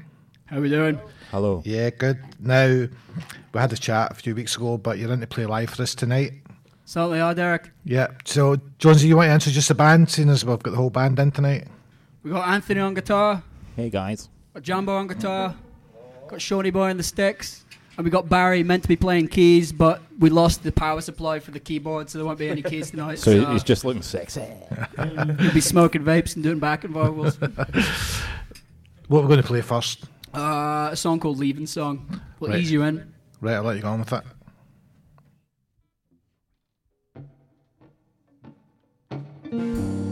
How 0.46 0.56
are 0.56 0.62
we 0.62 0.70
doing? 0.70 0.98
Hello. 1.30 1.60
Yeah, 1.66 1.90
good. 1.90 2.18
Now, 2.40 2.68
we 2.68 3.60
had 3.60 3.70
a 3.70 3.76
chat 3.76 4.12
a 4.12 4.14
few 4.14 4.34
weeks 4.34 4.56
ago, 4.56 4.78
but 4.78 4.96
you're 4.96 5.12
in 5.12 5.20
to 5.20 5.26
play 5.26 5.44
live 5.44 5.68
for 5.68 5.82
us 5.82 5.94
tonight. 5.94 6.32
Certainly 6.86 7.20
are, 7.20 7.34
Derek. 7.34 7.70
Yeah. 7.84 8.06
So, 8.24 8.56
Jonesy, 8.78 9.08
you 9.08 9.18
want 9.18 9.42
to 9.42 9.50
just 9.50 9.68
the 9.68 9.74
band, 9.74 10.08
seeing 10.08 10.30
as 10.30 10.42
we've 10.42 10.58
got 10.62 10.70
the 10.70 10.78
whole 10.78 10.88
band 10.88 11.18
in 11.18 11.32
tonight? 11.32 11.68
We 12.24 12.30
got 12.30 12.48
Anthony 12.48 12.80
on 12.80 12.94
guitar, 12.94 13.42
Hey 13.76 13.90
guys. 13.90 14.28
got 14.54 14.62
Jumbo 14.62 14.96
on 14.96 15.06
guitar, 15.08 15.54
got 16.28 16.40
Shawnee 16.40 16.70
Boy 16.70 16.88
on 16.90 16.96
the 16.96 17.02
sticks, 17.02 17.64
and 17.98 18.04
we 18.04 18.10
got 18.10 18.28
Barry 18.30 18.62
meant 18.62 18.82
to 18.82 18.88
be 18.88 18.96
playing 18.96 19.28
keys, 19.28 19.72
but 19.72 20.00
we 20.18 20.30
lost 20.30 20.62
the 20.62 20.72
power 20.72 21.00
supply 21.02 21.38
for 21.38 21.50
the 21.50 21.60
keyboard, 21.60 22.08
so 22.08 22.16
there 22.18 22.24
won't 22.24 22.38
be 22.38 22.48
any 22.48 22.62
keys 22.62 22.90
tonight. 22.90 23.18
So 23.18 23.44
he's 23.52 23.62
just 23.62 23.84
looking 23.84 24.00
sexy. 24.02 24.40
he'll 24.96 25.52
be 25.52 25.60
smoking 25.60 26.02
vapes 26.02 26.34
and 26.34 26.42
doing 26.42 26.58
backing 26.58 26.92
vocals. 26.92 27.38
What 29.06 29.20
we're 29.20 29.28
going 29.28 29.42
to 29.42 29.46
play 29.46 29.60
first? 29.60 30.04
Uh, 30.34 30.88
a 30.92 30.96
song 30.96 31.20
called 31.20 31.38
"Leaving 31.38 31.66
Song." 31.66 32.22
We'll 32.40 32.50
Right. 32.52 32.60
ease 32.60 32.70
you 32.72 32.82
in. 32.84 33.12
Right, 33.42 33.52
I'll 33.52 33.62
let 33.62 33.76
you 33.76 33.82
go 33.82 33.88
on 33.88 33.98
with 34.00 34.10
it. 34.14 34.24
There's 39.50 40.03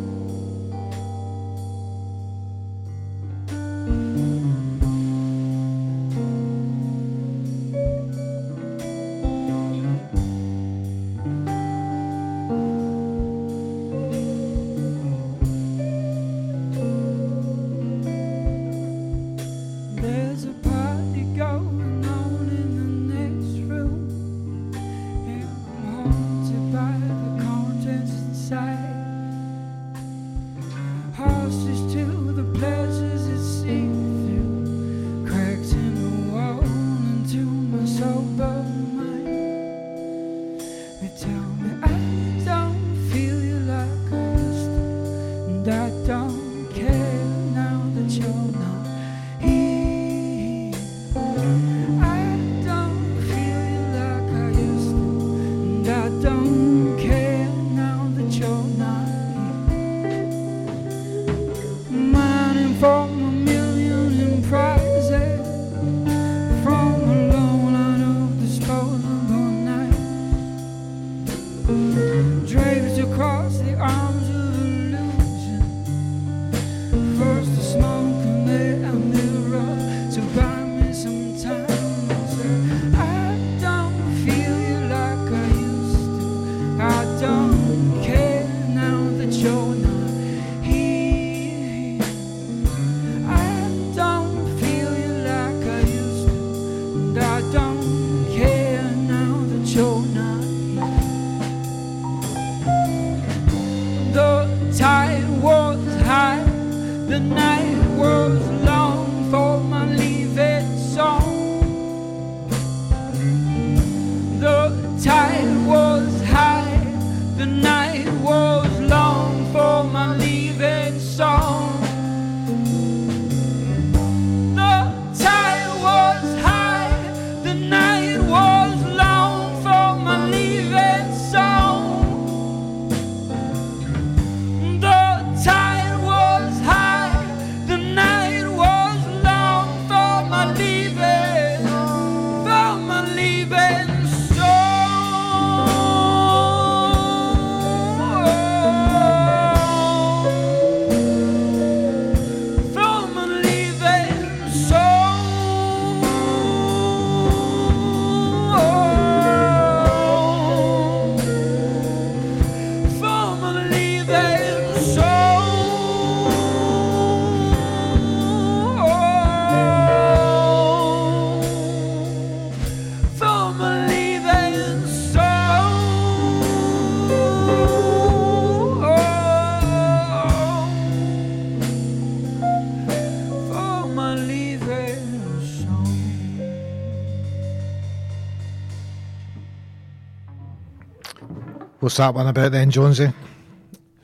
What's 191.82 191.96
that 191.96 192.14
one 192.14 192.28
about 192.28 192.52
then, 192.52 192.70
Jonesy? 192.70 193.08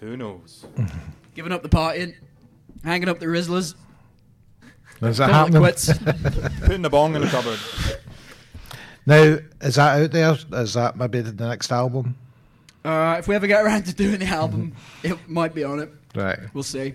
Who 0.01 0.17
knows? 0.17 0.67
Giving 1.37 1.53
up 1.53 1.63
the 1.63 1.69
partying, 1.69 2.13
hanging 2.83 3.09
up 3.09 3.21
the 3.21 3.27
Rizlas. 3.27 3.77
Is 5.01 5.19
that 5.19 5.31
calling 5.31 5.55
it 5.55 5.57
happening? 5.57 5.63
quits. 5.63 5.99
Putting 6.63 6.83
the 6.83 6.91
bong 6.91 7.15
in 7.15 7.21
the 7.23 7.29
cupboard. 7.29 7.61
Now, 9.07 9.39
is 9.61 9.77
that 9.77 10.03
out 10.03 10.11
there? 10.11 10.37
Is 10.61 10.75
that 10.75 10.97
maybe 10.97 11.21
the 11.21 11.47
next 11.47 11.71
album? 11.71 12.17
Uh, 12.85 13.15
if 13.21 13.29
we 13.29 13.37
ever 13.37 13.47
get 13.47 13.65
around 13.65 13.85
to 13.87 13.95
doing 13.95 14.19
the 14.19 14.27
album, 14.27 14.75
it 15.05 15.17
might 15.29 15.55
be 15.55 15.63
on 15.63 15.79
it. 15.79 15.93
Right. 16.17 16.37
We'll 16.55 16.65
see. 16.65 16.95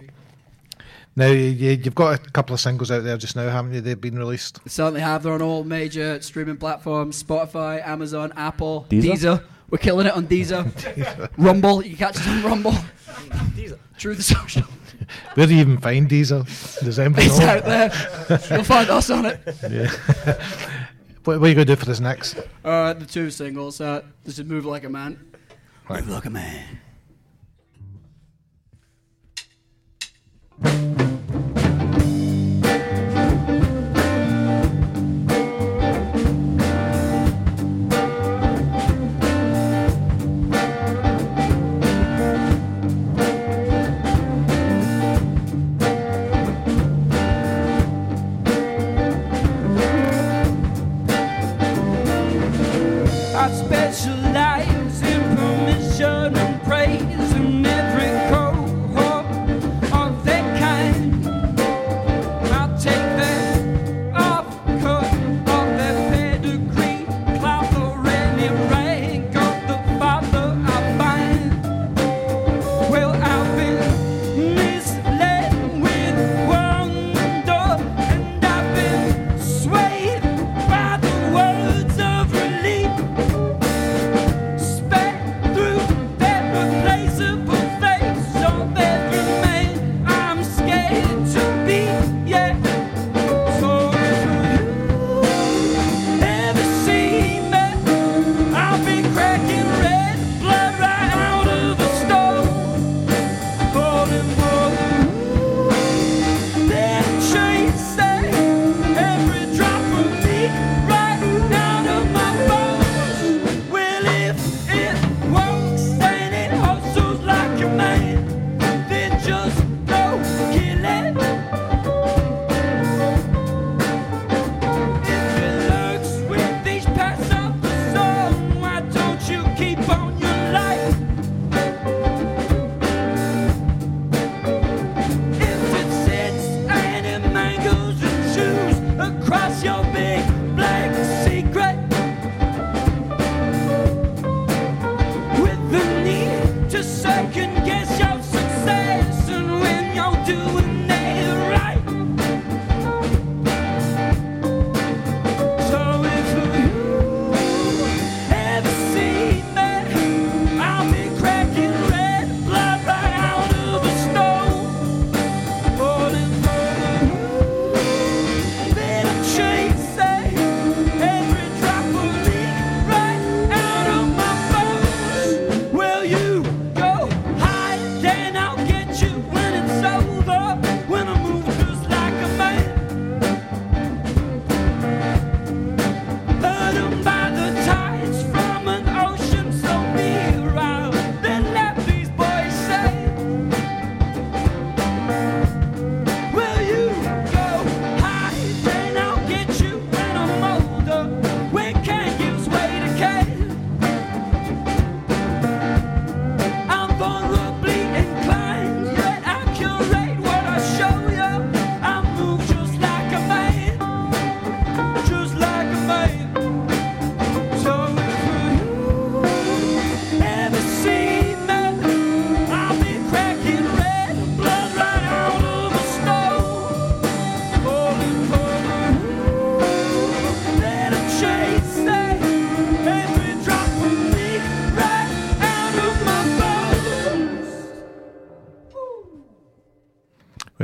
Now, 1.15 1.27
you, 1.27 1.45
you- 1.45 1.79
you've 1.81 1.95
got 1.95 2.15
a 2.15 2.31
couple 2.31 2.53
of 2.55 2.59
singles 2.59 2.91
out 2.91 3.05
there 3.05 3.15
just 3.15 3.37
now, 3.37 3.47
haven't 3.47 3.73
you? 3.73 3.79
They've 3.79 3.99
been 4.01 4.19
released. 4.19 4.61
They 4.65 4.69
certainly 4.69 4.99
have. 4.99 5.23
They're 5.23 5.31
on 5.31 5.41
all 5.41 5.63
major 5.63 6.21
streaming 6.21 6.57
platforms: 6.57 7.23
Spotify, 7.23 7.87
Amazon, 7.87 8.33
Apple, 8.35 8.85
Deezer? 8.89 9.13
Deezer. 9.13 9.43
We're 9.69 9.77
killing 9.79 10.07
it 10.07 10.13
on 10.13 10.27
Deezer. 10.27 11.29
Rumble. 11.37 11.83
You 11.83 11.89
can 11.95 11.97
catch 11.97 12.17
us 12.17 12.27
on 12.27 12.43
Rumble. 12.43 12.73
Deezer. 13.55 13.77
Through 13.97 14.15
the 14.15 14.23
social. 14.23 14.63
Where 15.35 15.47
do 15.47 15.53
you 15.53 15.61
even 15.61 15.77
find 15.77 16.09
Deezer? 16.09 16.45
Does 16.83 16.99
anybody 16.99 17.27
It's 17.27 17.39
know? 17.39 17.45
out 17.47 17.65
there. 17.65 17.91
You'll 18.51 18.63
find 18.63 18.89
us 18.89 19.09
on 19.09 19.25
it. 19.25 19.39
Yeah. 19.69 19.91
what, 21.23 21.39
what 21.39 21.45
are 21.45 21.49
you 21.49 21.55
going 21.55 21.65
to 21.65 21.65
do 21.65 21.75
for 21.75 21.85
this 21.85 21.99
next? 21.99 22.37
Uh, 22.63 22.93
the 22.93 23.05
two 23.05 23.29
singles. 23.29 23.81
Uh, 23.81 24.03
this 24.23 24.39
is 24.39 24.45
"Move 24.45 24.65
Like 24.65 24.83
a 24.83 24.89
Man." 24.89 25.19
Right. 25.89 26.03
Move 26.05 26.15
like 26.15 26.25
a 26.25 26.29
man. 26.29 26.79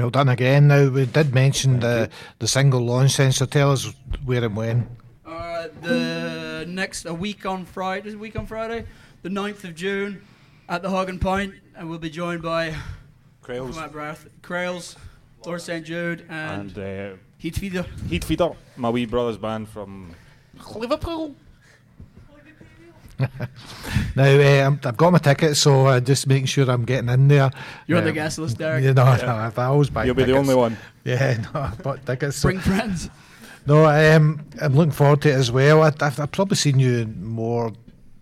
Well 0.10 0.24
done 0.26 0.30
again. 0.30 0.68
Now 0.70 0.90
we 0.90 1.06
did 1.06 1.36
mention 1.36 1.82
the 1.82 2.10
the 2.40 2.48
single 2.48 2.82
launch 2.82 3.18
then, 3.18 3.32
so 3.32 3.46
tell 3.46 3.72
us 3.72 3.94
where 4.26 4.44
and 4.44 4.56
when. 4.56 4.88
Uh, 5.24 5.68
the 5.84 6.66
next 6.68 7.06
a 7.06 7.14
week 7.14 7.46
on 7.46 7.64
Friday, 7.64 8.08
is 8.08 8.14
it 8.16 8.18
a 8.18 8.20
week 8.20 8.36
on 8.36 8.48
Friday, 8.48 8.88
the 9.22 9.30
9th 9.30 9.66
of 9.66 9.76
June, 9.76 10.24
at 10.68 10.82
the 10.82 10.90
Hug 10.90 11.10
and 11.10 11.22
Pint, 11.22 11.54
and 11.76 11.88
we'll 11.88 12.00
be 12.00 12.10
joined 12.10 12.42
by 12.42 12.74
Krails. 13.44 13.76
from 13.76 13.84
out 13.84 13.92
Breath, 13.92 14.28
Krails, 14.42 14.96
Lord 15.46 15.62
St 15.62 15.86
Jude, 15.86 16.26
and, 16.28 16.76
And 16.76 17.14
uh, 17.14 17.18
Heat 17.38 17.56
Feeder. 17.56 17.86
My 18.78 18.90
wee 18.90 19.06
brother's 19.06 19.38
band 19.38 19.70
from 19.70 20.16
Liverpool. 20.76 21.36
Now 24.16 24.24
uh, 24.24 24.64
I'm- 24.64 24.80
I've 24.84 24.98
got 24.98 25.12
my 25.12 25.18
ticket, 25.20 25.56
so 25.58 25.88
uh, 25.88 26.00
just 26.00 26.28
making 26.28 26.46
sure 26.48 26.70
I'm 26.70 26.86
getting 26.86 27.10
in 27.10 27.28
there. 27.28 27.52
You're 27.88 27.98
on 27.98 28.04
the 28.04 28.10
Um, 28.12 28.16
guest 28.16 28.40
list, 28.40 28.58
Derek. 28.58 28.84
You 28.84 28.94
know, 28.94 29.04
Yeah. 29.06 29.52
I, 29.56 29.62
I 29.62 29.66
always 29.66 29.90
buy. 29.90 30.06
You'll 30.06 30.16
be 30.16 30.24
the 30.24 30.38
only 30.38 30.56
one. 30.56 30.78
Yeah, 31.04 31.38
no, 31.54 31.60
I 31.62 31.72
bought 31.84 32.06
tickets. 32.06 32.38
so- 32.38 32.48
Bring 32.50 32.60
friends. 32.60 33.10
No, 33.66 33.86
um, 33.86 34.42
I'm 34.62 34.74
looking 34.74 34.92
forward 34.92 35.22
to 35.24 35.30
it 35.30 35.34
as 35.36 35.52
well. 35.52 35.84
I, 35.84 35.88
I've, 35.88 36.20
I've 36.20 36.32
probably 36.32 36.56
seen 36.58 36.80
you 36.80 37.06
more 37.22 37.72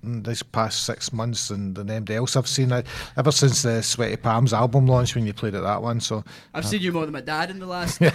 in 0.08 0.24
this 0.24 0.42
past 0.42 0.84
six 0.86 1.12
months 1.14 1.50
than, 1.50 1.74
than 1.74 1.90
anybody 1.90 2.16
else 2.16 2.36
I've 2.36 2.48
seen 2.48 2.72
it 2.72 2.88
ever 3.18 3.32
since 3.32 3.62
the 3.62 3.82
Sweaty 3.84 4.16
Palms 4.16 4.54
album 4.54 4.88
launch 4.88 5.14
when 5.14 5.26
you 5.26 5.34
played 5.34 5.54
at 5.56 5.64
that 5.64 5.82
one. 5.82 6.00
So 6.00 6.24
I've 6.54 6.64
uh, 6.66 6.68
seen 6.68 6.82
you 6.82 6.92
more 6.92 7.06
than 7.06 7.14
my 7.14 7.22
dad 7.22 7.50
in 7.52 7.60
the 7.60 7.66
last. 7.66 8.02
yeah, 8.02 8.08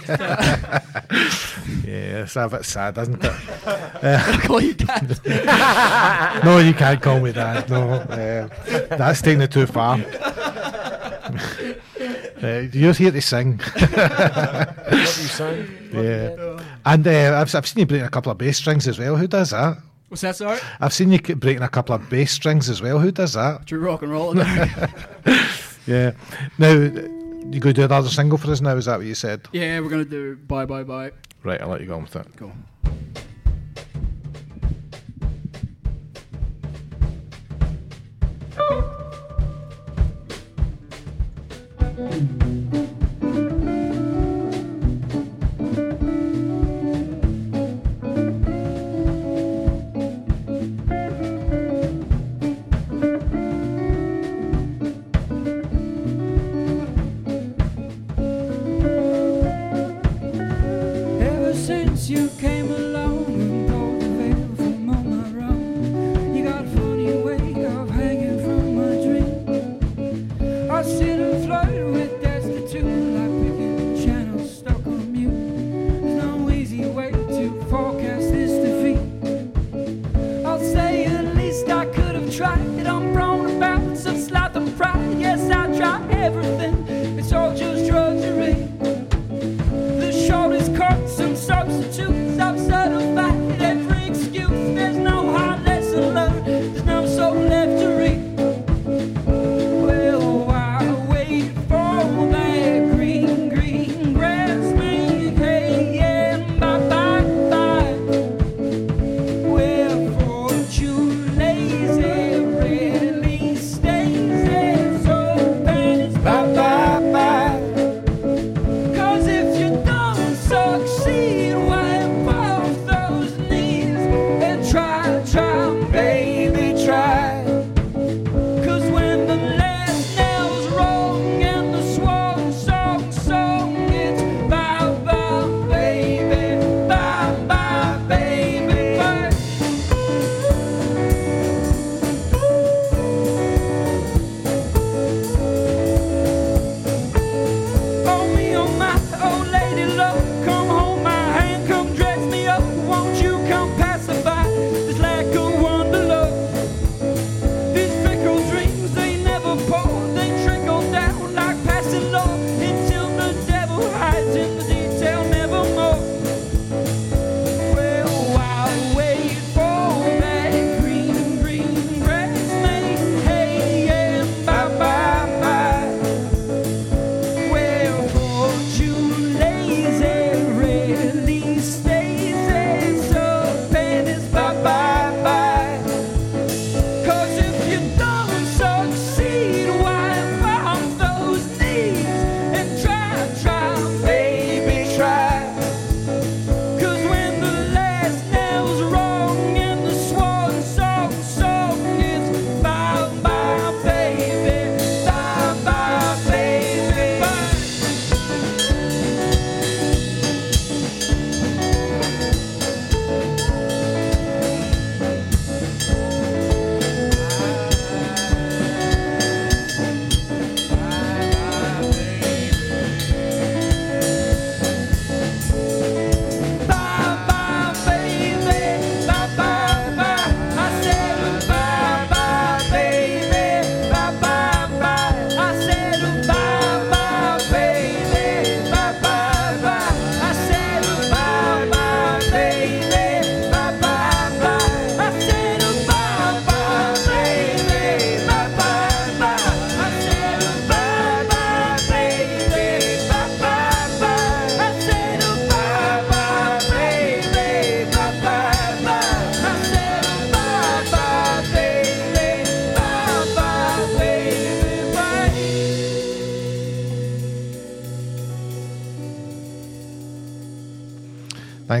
it's 2.23 2.35
a 2.35 2.49
bit 2.49 2.65
sad, 2.65 2.97
isn't 2.97 3.23
it? 3.23 3.31
Uh, 3.65 4.39
call 4.41 4.61
you 4.61 4.73
dad. 4.73 5.19
no, 6.43 6.57
you 6.59 6.73
can't 6.73 7.01
call 7.01 7.19
me 7.19 7.31
dad. 7.31 7.69
No, 7.69 7.89
uh, 7.91 8.47
that's 8.97 9.21
taking 9.21 9.41
it 9.41 9.51
too 9.51 9.67
far. 9.67 9.99
Uh, 12.43 12.67
you're 12.73 12.93
here 12.93 13.11
to 13.11 13.21
sing. 13.21 13.57
What 13.57 13.87
you? 15.93 16.01
Yeah, 16.01 16.59
and 16.85 17.07
uh, 17.07 17.39
I've, 17.39 17.55
I've 17.55 17.67
seen 17.67 17.81
you 17.81 17.85
breaking 17.85 18.05
a 18.05 18.09
couple 18.09 18.31
of 18.31 18.37
bass 18.37 18.57
strings 18.57 18.87
as 18.87 18.99
well. 18.99 19.15
Who 19.15 19.27
does 19.27 19.51
that? 19.51 19.77
What's 20.13 20.21
that, 20.21 20.35
sorry? 20.35 20.59
I've 20.79 20.93
seen 20.93 21.11
you 21.11 21.17
k- 21.17 21.33
breaking 21.33 21.63
a 21.63 21.67
couple 21.67 21.95
of 21.95 22.07
bass 22.07 22.31
strings 22.31 22.69
as 22.69 22.83
well. 22.83 22.99
Who 22.99 23.11
does 23.11 23.33
that? 23.33 23.65
True 23.65 23.79
rock 23.79 24.03
and 24.03 24.11
roll. 24.11 24.35
Yeah. 25.87 26.11
Now, 26.59 26.69
you 26.71 27.59
go 27.59 27.71
do 27.71 27.81
another 27.83 28.09
single 28.09 28.37
for 28.37 28.51
us 28.51 28.61
now? 28.61 28.75
Is 28.77 28.85
that 28.85 28.97
what 28.99 29.07
you 29.07 29.15
said? 29.15 29.47
yeah, 29.51 29.79
we're 29.79 29.89
gonna 29.89 30.05
do 30.05 30.35
bye 30.35 30.65
bye 30.65 30.83
bye. 30.83 31.11
Right, 31.43 31.59
I'll 31.59 31.67
let 31.69 31.81
you 31.81 31.87
go 31.87 31.95
on 31.95 32.03
with 32.03 32.15
it. 32.15 32.27
Cool. 32.37 32.53
Ever 41.89 42.62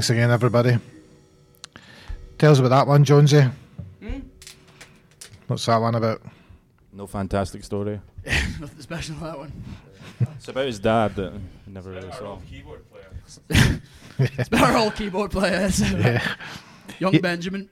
Thanks 0.03 0.09
again, 0.19 0.31
everybody. 0.31 0.77
Tell 2.37 2.51
us 2.51 2.59
about 2.59 2.67
that 2.71 2.87
one, 2.87 3.05
Jonesy. 3.05 3.43
Hmm? 4.01 4.19
What's 5.47 5.65
that 5.67 5.77
one 5.77 5.95
about? 5.95 6.21
No 6.91 7.07
fantastic 7.07 7.63
story. 7.63 8.01
Nothing 8.25 8.81
special 8.81 9.15
about 9.15 9.31
that 9.31 9.37
one. 9.39 9.53
It's 10.35 10.49
about 10.49 10.65
his 10.65 10.79
dad 10.79 11.15
that 11.15 11.31
I 11.31 11.39
never 11.71 11.91
really 11.91 12.11
saw. 12.11 12.37
It's 14.19 14.49
about 14.49 14.71
our 14.71 14.77
old 14.77 14.95
keyboard 14.95 15.31
player. 15.31 15.69
Yeah. 15.79 16.35
Young 16.99 17.13
Yeah. 17.13 17.19
Benjamin. 17.21 17.69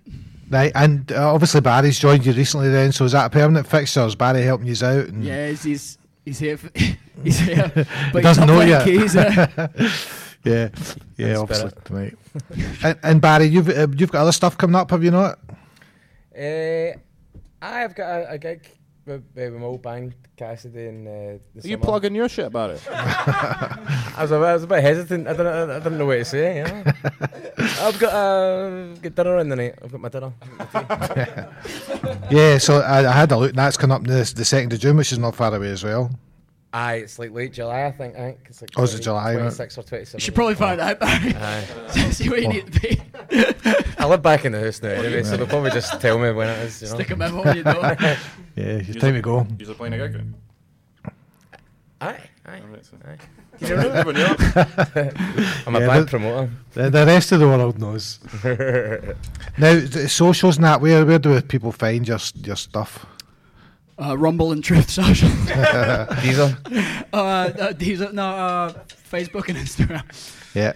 Right, 0.49 0.71
and 0.73 1.11
uh, 1.11 1.33
obviously 1.33 1.59
Barry's 1.59 1.99
joined 1.99 2.25
you 2.25 2.31
recently. 2.31 2.69
Then, 2.69 2.93
so 2.93 3.03
is 3.03 3.11
that 3.11 3.25
a 3.25 3.29
permanent 3.29 3.67
fixture? 3.67 4.05
Is 4.05 4.15
Barry 4.15 4.43
helping 4.43 4.67
you 4.67 4.75
out? 4.85 5.07
And 5.07 5.21
Yeah, 5.21 5.49
he's, 5.49 5.63
he's 5.63 5.97
he's 6.23 6.39
here. 6.39 6.55
For, 6.55 6.69
he's 7.25 7.39
here, 7.39 7.69
but 7.75 7.87
he 8.15 8.21
doesn't 8.21 8.47
not 8.47 8.53
know 8.53 8.55
playing 8.55 8.69
yet. 8.69 8.85
keys. 8.85 9.17
uh. 9.17 9.89
Yeah, 10.43 10.69
yeah, 11.17 11.35
obviously 11.35 11.69
spirit. 11.69 11.85
tonight. 11.85 12.17
and, 12.83 12.99
and 13.03 13.21
Barry, 13.21 13.45
you've 13.45 13.69
uh, 13.69 13.87
you've 13.95 14.11
got 14.11 14.21
other 14.21 14.31
stuff 14.31 14.57
coming 14.57 14.75
up, 14.75 14.89
have 14.91 15.03
you 15.03 15.11
not? 15.11 15.39
Uh, 16.37 16.93
I've 17.61 17.93
got 17.95 18.09
a, 18.09 18.31
a 18.31 18.37
gig 18.37 18.67
with, 19.05 19.21
uh, 19.21 19.21
with 19.35 19.53
my 19.53 19.65
old 19.65 19.81
band 19.81 20.15
Cassidy 20.37 20.87
in 20.87 21.07
uh, 21.07 21.37
the 21.53 21.67
Are 21.67 21.67
you 21.67 21.77
plugging 21.77 22.15
your 22.15 22.27
shit 22.27 22.47
about 22.47 22.69
it? 22.75 22.81
I 22.89 24.17
was, 24.19 24.31
a, 24.31 24.35
I 24.35 24.53
was 24.53 24.63
a 24.63 24.67
bit 24.67 24.81
hesitant. 24.81 25.27
I 25.27 25.33
don't 25.33 25.69
I 25.69 25.79
didn't 25.79 25.97
know 25.97 26.05
what 26.05 26.15
to 26.15 26.25
say. 26.25 26.57
You 26.57 26.63
know? 26.63 26.83
I've 27.79 27.99
got 27.99 28.13
a 28.13 28.95
got 29.01 29.15
dinner 29.15 29.37
in 29.37 29.49
the 29.49 29.55
night. 29.55 29.75
I've 29.83 29.91
got 29.91 30.01
my 30.01 30.09
dinner. 30.09 30.33
Yeah, 32.31 32.57
so 32.57 32.79
I, 32.79 33.07
I 33.07 33.11
had 33.11 33.31
a 33.31 33.37
look, 33.37 33.49
and 33.49 33.59
that's 33.59 33.77
coming 33.77 33.95
up 33.95 34.03
the 34.03 34.33
the 34.35 34.45
second 34.45 34.73
of 34.73 34.79
June, 34.79 34.97
which 34.97 35.11
is 35.11 35.19
not 35.19 35.35
far 35.35 35.53
away 35.53 35.69
as 35.69 35.83
well. 35.83 36.09
Aye, 36.73 36.95
it's 36.95 37.19
like 37.19 37.31
late 37.31 37.51
July, 37.51 37.85
I 37.85 37.91
think. 37.91 38.15
I 38.15 38.17
think 38.19 38.39
it's 38.47 38.61
like 38.61 38.71
Oh, 38.77 38.83
is 38.83 38.95
it 38.95 39.01
July, 39.01 39.33
right? 39.33 39.39
26 39.41 39.77
or 39.77 39.83
27. 39.83 40.19
You 40.19 40.23
should 40.23 40.35
probably 40.35 40.55
find 40.55 40.79
out, 40.79 40.99
Barry. 41.01 41.35
Aye. 41.35 41.63
See 42.11 42.29
where 42.29 42.39
you 42.39 42.47
need 42.47 42.71
to 42.71 42.79
be. 42.79 43.01
I 43.99 44.05
live 44.05 44.21
back 44.21 44.45
in 44.45 44.53
the 44.53 44.59
house 44.61 44.81
now 44.81 44.89
anyway, 44.89 45.23
so 45.23 45.35
they'll 45.35 45.47
probably 45.47 45.71
just 45.71 45.99
tell 45.99 46.17
me 46.17 46.31
when 46.31 46.47
it 46.47 46.59
is. 46.59 46.81
You 46.81 46.87
know? 46.87 46.95
Stick 46.95 47.09
a 47.09 47.15
memo 47.17 47.43
on 47.43 47.55
your 47.55 47.63
door. 47.65 47.97
Yeah, 48.55 48.65
it's 48.65 48.99
time 48.99 49.13
to 49.13 49.21
go. 49.21 49.47
You're 49.59 49.73
playing 49.75 49.93
a 49.93 49.97
gig 49.97 50.11
then? 50.13 50.35
Aye, 52.01 52.19
aye, 52.45 52.59
Alright, 52.61 52.85
so- 52.85 52.97
aye. 53.05 53.17
You 53.59 53.67
don't 53.67 53.79
know? 53.79 53.89
Everyone 53.91 54.15
knows. 54.15 54.39
I'm 55.67 55.75
a 55.75 55.79
Yeah, 55.79 55.87
band 55.87 56.05
but- 56.05 56.07
promoter. 56.09 56.49
The, 56.73 56.89
the 56.89 57.05
rest 57.05 57.31
of 57.31 57.39
the 57.39 57.47
world 57.47 57.79
knows. 57.79 58.19
now, 59.57 59.73
the 59.79 60.07
socials 60.09 60.55
and 60.57 60.65
that, 60.65 60.81
where 60.81 61.05
where 61.05 61.19
do 61.19 61.39
people 61.41 61.71
find 61.71 62.07
your 62.07 62.17
your 62.43 62.55
stuff? 62.55 63.05
Uh, 64.01 64.17
Rumble 64.17 64.51
and 64.51 64.63
Truth 64.63 64.89
Social. 64.89 65.29
Deezer. 65.45 66.57
Uh, 67.13 67.17
uh, 67.17 67.73
Deezer. 67.73 68.13
No, 68.13 68.23
uh, 68.23 68.73
Facebook 69.09 69.49
and 69.49 69.57
Instagram. 69.57 70.01
Yeah, 70.55 70.73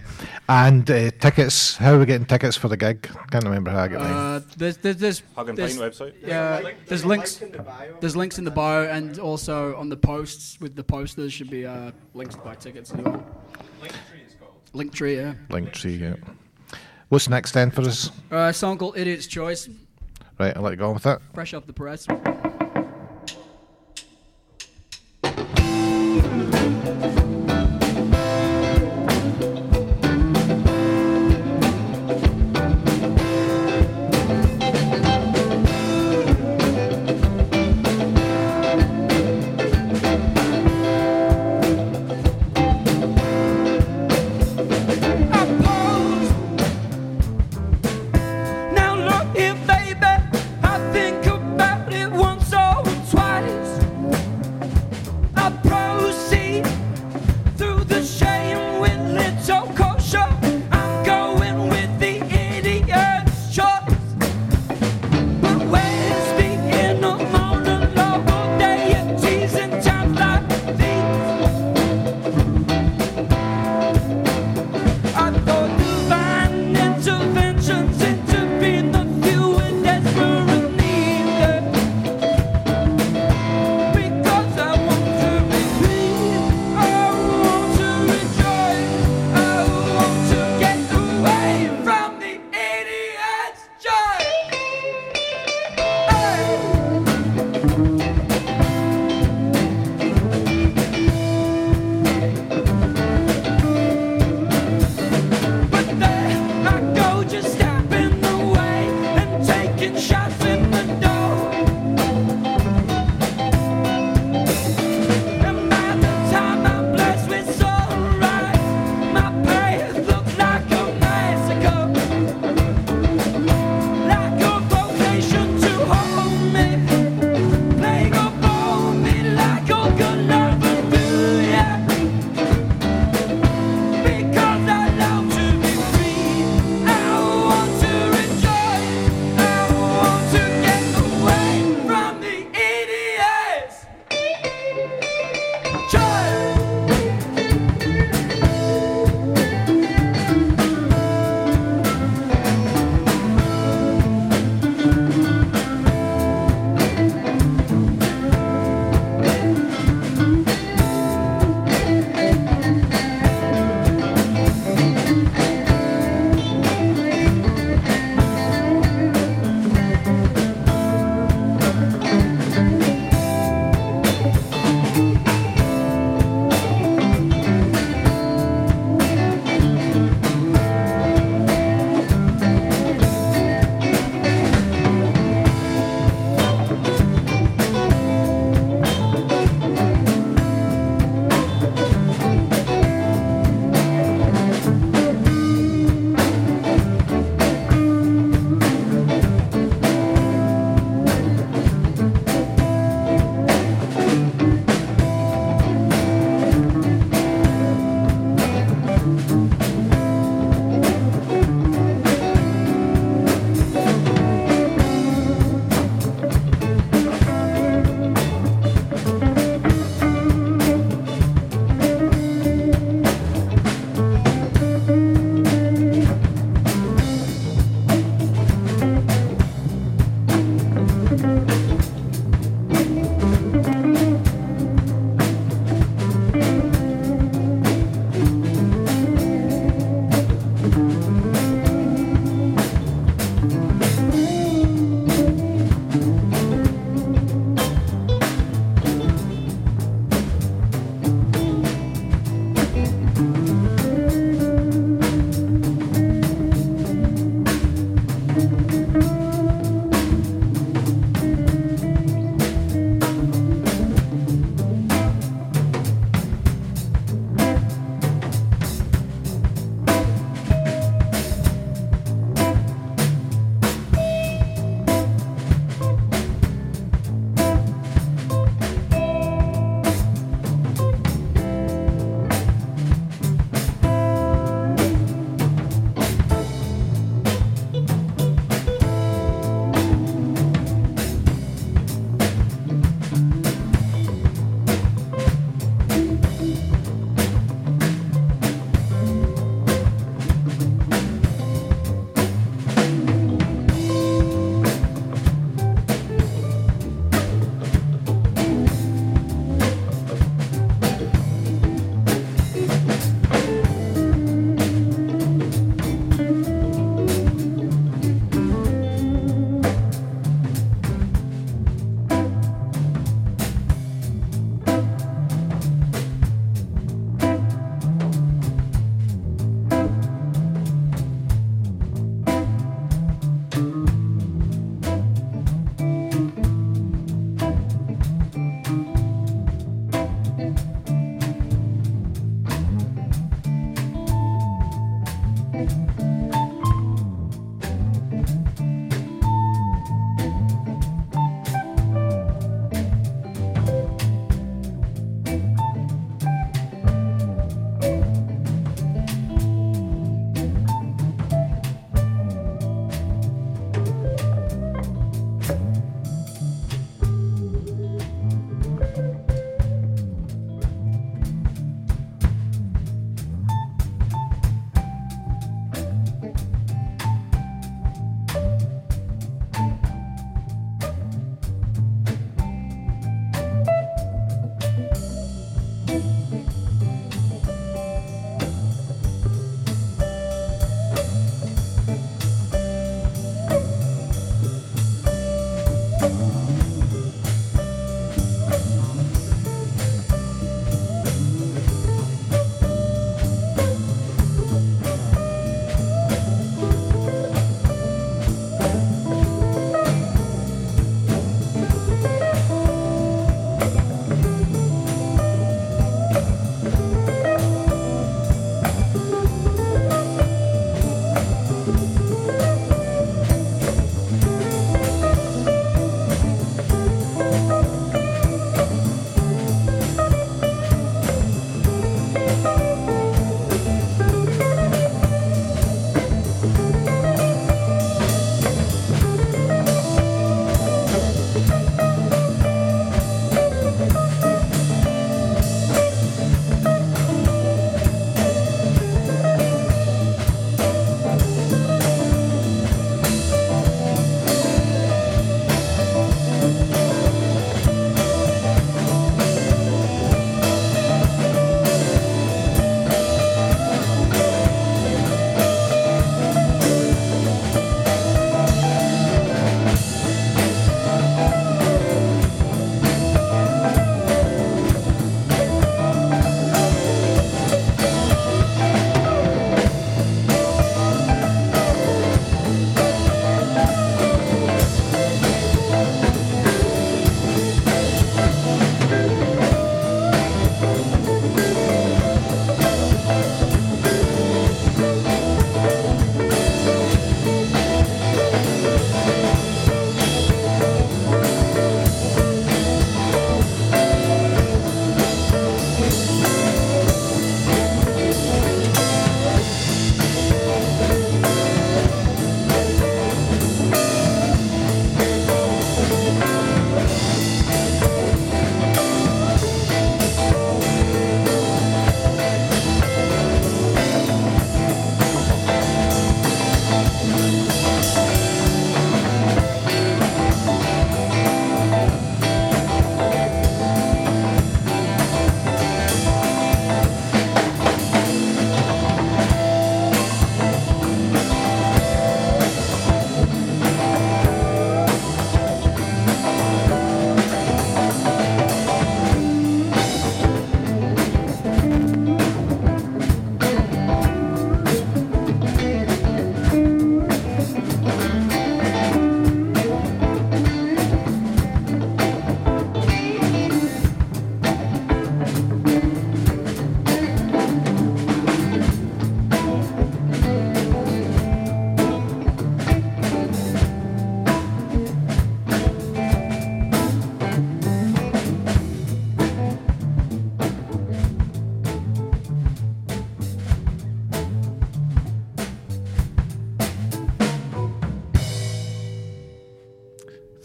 and 0.49 0.89
uh, 0.91 1.11
tickets. 1.11 1.77
How 1.77 1.93
are 1.93 1.99
we 1.99 2.05
getting 2.05 2.25
tickets 2.25 2.57
for 2.57 2.67
the 2.67 2.75
gig? 2.75 3.09
Can't 3.31 3.45
remember 3.45 3.71
how 3.71 3.83
I 3.83 3.87
get 3.87 3.99
mine. 3.99 4.11
Uh, 4.11 4.41
there's, 4.57 4.75
there's, 4.77 4.97
there's, 4.97 5.23
Hug 5.33 5.47
and 5.47 5.57
there's, 5.57 5.77
Pine 5.77 5.89
website? 5.89 6.13
Yeah, 6.21 6.71
there's 6.87 7.05
links. 7.05 7.41
There's 8.01 8.17
links 8.17 8.37
in 8.37 8.43
the 8.43 8.51
bio, 8.51 8.83
and 8.89 9.17
also 9.17 9.77
on 9.77 9.87
the 9.87 9.95
posts 9.95 10.59
with 10.59 10.75
the 10.75 10.83
posters 10.83 11.31
should 11.31 11.49
be 11.49 11.65
uh, 11.65 11.91
links 12.13 12.35
to 12.35 12.41
buy 12.41 12.55
tickets 12.55 12.91
as 12.91 12.99
well. 12.99 13.25
Linktree, 14.73 15.15
yeah. 15.15 15.33
Linktree. 15.49 16.01
Yeah. 16.01 16.15
What's 17.07 17.29
next 17.29 17.53
then 17.53 17.71
for 17.71 17.81
us? 17.83 18.11
Uh, 18.29 18.49
a 18.49 18.53
song 18.53 18.77
called 18.77 18.97
Idiot's 18.97 19.27
Choice, 19.27 19.69
Right, 20.37 20.55
I'll 20.55 20.63
let 20.63 20.71
you 20.71 20.77
go 20.77 20.89
on 20.89 20.95
with 20.95 21.05
it. 21.05 21.19
fresh 21.33 21.53
off 21.53 21.65
the 21.65 21.71
press. 21.71 22.07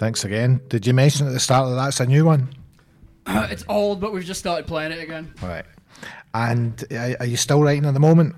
Thanks 0.00 0.24
again. 0.24 0.62
Did 0.68 0.86
you 0.86 0.94
mention 0.94 1.26
at 1.26 1.34
the 1.34 1.38
start 1.38 1.68
that 1.68 1.74
that's 1.74 2.00
a 2.00 2.06
new 2.06 2.24
one? 2.24 2.48
it's 3.28 3.66
old, 3.68 4.00
but 4.00 4.14
we've 4.14 4.24
just 4.24 4.40
started 4.40 4.66
playing 4.66 4.92
it 4.92 5.02
again. 5.02 5.34
Right. 5.42 5.66
And 6.32 6.82
are 6.90 7.16
are 7.20 7.26
you 7.26 7.36
still 7.36 7.62
writing 7.62 7.84
at 7.84 7.92
the 7.92 8.00
moment? 8.00 8.34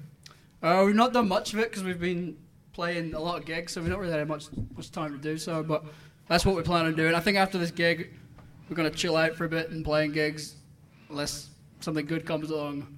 Uh, 0.61 0.83
we've 0.85 0.97
not 0.97 1.13
done 1.13 1.29
much 1.29 1.53
of 1.53 1.61
it 1.61 1.71
because 1.71 1.85
we've 1.85 2.01
been 2.01 2.37
playing 2.73 3.15
a 3.15 3.21
lot 3.21 3.39
of 3.39 3.45
gigs, 3.45 3.71
so 3.71 3.81
we've 3.81 3.91
not 3.91 4.01
really 4.01 4.13
had 4.13 4.27
much 4.27 4.47
much 4.77 4.91
time 4.91 5.13
to 5.13 5.19
do 5.19 5.39
so. 5.39 5.63
But 5.63 5.85
that's 6.27 6.45
what 6.45 6.57
we 6.57 6.63
plan 6.63 6.87
on 6.87 6.97
doing. 6.97 7.15
I 7.15 7.21
think 7.21 7.39
after 7.39 7.59
this 7.59 7.71
gig, 7.71 8.13
we're 8.69 8.75
gonna 8.75 8.91
chill 8.91 9.15
out 9.15 9.37
for 9.37 9.45
a 9.45 9.49
bit 9.49 9.71
and 9.71 9.85
playing 9.85 10.11
gigs, 10.11 10.57
unless 11.11 11.49
something 11.79 12.07
good 12.07 12.27
comes 12.27 12.51
along, 12.51 12.89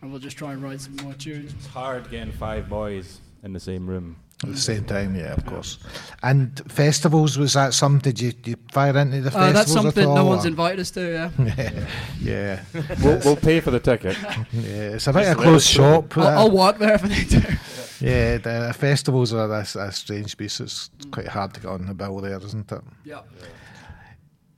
and 0.00 0.12
we'll 0.12 0.20
just 0.20 0.38
try 0.38 0.52
and 0.52 0.62
write 0.62 0.80
some 0.80 0.94
more 1.02 1.14
tunes. 1.14 1.52
It's 1.54 1.66
hard 1.66 2.08
getting 2.08 2.30
five 2.30 2.68
boys 2.68 3.18
in 3.42 3.52
the 3.52 3.58
same 3.58 3.90
room. 3.90 4.14
At 4.42 4.52
the 4.52 4.56
same 4.56 4.84
time, 4.84 5.14
yeah, 5.14 5.34
of 5.34 5.44
course. 5.44 5.78
And 6.22 6.58
festivals, 6.72 7.36
was 7.36 7.52
that 7.52 7.74
something? 7.74 8.12
Did 8.14 8.20
you, 8.20 8.32
did 8.32 8.46
you 8.48 8.56
fire 8.72 8.96
into 8.96 9.20
the 9.20 9.30
festivals? 9.30 9.50
Uh, 9.50 9.52
that's 9.52 9.72
something 9.72 10.02
at 10.02 10.08
all, 10.08 10.14
no 10.16 10.24
one's 10.24 10.46
or- 10.46 10.48
invited 10.48 10.80
us 10.80 10.90
to. 10.92 11.30
Yeah. 11.38 11.86
yeah. 12.20 12.62
We'll, 13.02 13.20
we'll 13.22 13.36
pay 13.36 13.60
for 13.60 13.70
the 13.70 13.80
ticket. 13.80 14.16
Yeah, 14.52 14.94
it's 14.96 15.06
a 15.06 15.12
bit 15.12 15.28
of 15.28 15.38
a 15.38 15.42
closed 15.42 15.68
shop. 15.68 16.16
I'll, 16.16 16.26
uh, 16.26 16.30
I'll 16.40 16.50
walk 16.50 16.78
there 16.78 16.94
if 16.94 17.04
I 17.04 17.08
need 17.08 17.30
to. 17.30 17.58
Yeah, 18.00 18.38
the 18.38 18.74
festivals 18.78 19.34
are 19.34 19.52
a, 19.52 19.58
a 19.60 19.92
strange 19.92 20.34
beast. 20.38 20.60
It's 20.62 20.88
quite 21.10 21.28
hard 21.28 21.52
to 21.52 21.60
get 21.60 21.68
on 21.68 21.84
the 21.84 21.92
bill 21.92 22.16
there, 22.22 22.38
isn't 22.38 22.72
it? 22.72 22.80
Yeah. 23.04 23.20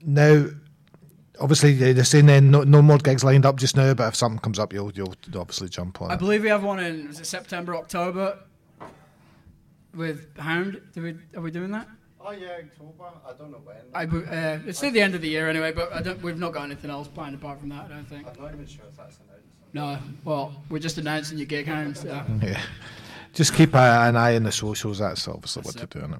Now, 0.01 0.45
obviously, 1.41 1.73
they're 1.73 2.05
saying 2.05 2.27
then 2.27 2.51
no, 2.51 2.63
no 2.63 2.81
more 2.81 2.99
gigs 2.99 3.21
lined 3.21 3.45
up 3.45 3.57
just 3.57 3.75
now, 3.75 3.93
but 3.93 4.07
if 4.07 4.15
something 4.15 4.39
comes 4.39 4.59
up, 4.59 4.71
you'll 4.71 4.93
you'll 4.93 5.13
obviously 5.35 5.67
jump 5.67 6.01
on 6.01 6.09
I 6.11 6.13
it. 6.13 6.19
believe 6.19 6.41
we 6.43 6.47
have 6.47 6.63
one 6.63 6.79
in 6.79 7.07
was 7.07 7.19
it 7.19 7.25
September, 7.25 7.75
October 7.75 8.37
with 9.95 10.37
Hound. 10.37 10.81
Do 10.93 11.01
we, 11.01 11.15
are 11.35 11.41
we 11.41 11.51
doing 11.51 11.71
that? 11.71 11.87
Oh 12.25 12.31
yeah, 12.31 12.59
October. 12.63 13.11
I 13.27 13.33
don't 13.33 13.51
know 13.51 13.61
when. 13.63 13.75
I, 13.93 14.05
uh, 14.05 14.59
it's 14.65 14.81
near 14.81 14.91
the 14.91 15.01
end 15.01 15.13
of 15.13 15.21
the 15.21 15.27
year 15.27 15.49
anyway, 15.49 15.73
but 15.73 15.91
I 15.91 16.01
don't, 16.01 16.21
we've 16.21 16.37
not 16.37 16.53
got 16.53 16.63
anything 16.63 16.89
else 16.89 17.07
planned 17.07 17.35
apart 17.35 17.59
from 17.59 17.69
that. 17.69 17.85
I 17.85 17.87
don't 17.89 18.05
think. 18.05 18.25
I'm 18.27 18.41
not 18.41 18.53
even 18.53 18.65
sure 18.65 18.85
if 18.89 18.95
that's 18.95 19.19
announced. 19.27 19.47
No, 19.73 19.97
well, 20.23 20.53
we're 20.69 20.79
just 20.79 20.97
announcing 20.97 21.37
your 21.37 21.47
gig, 21.47 21.67
Hound. 21.67 21.97
So. 21.97 22.23
Yeah. 22.41 22.61
Just 23.33 23.55
keep 23.55 23.73
a, 23.73 23.77
an 23.77 24.15
eye 24.15 24.35
on 24.35 24.43
the 24.43 24.51
socials. 24.51 24.99
That's 24.99 25.27
obviously 25.27 25.63
what 25.63 25.75
to 25.77 25.87
do 25.87 26.03
on 26.03 26.13
it. 26.13 26.19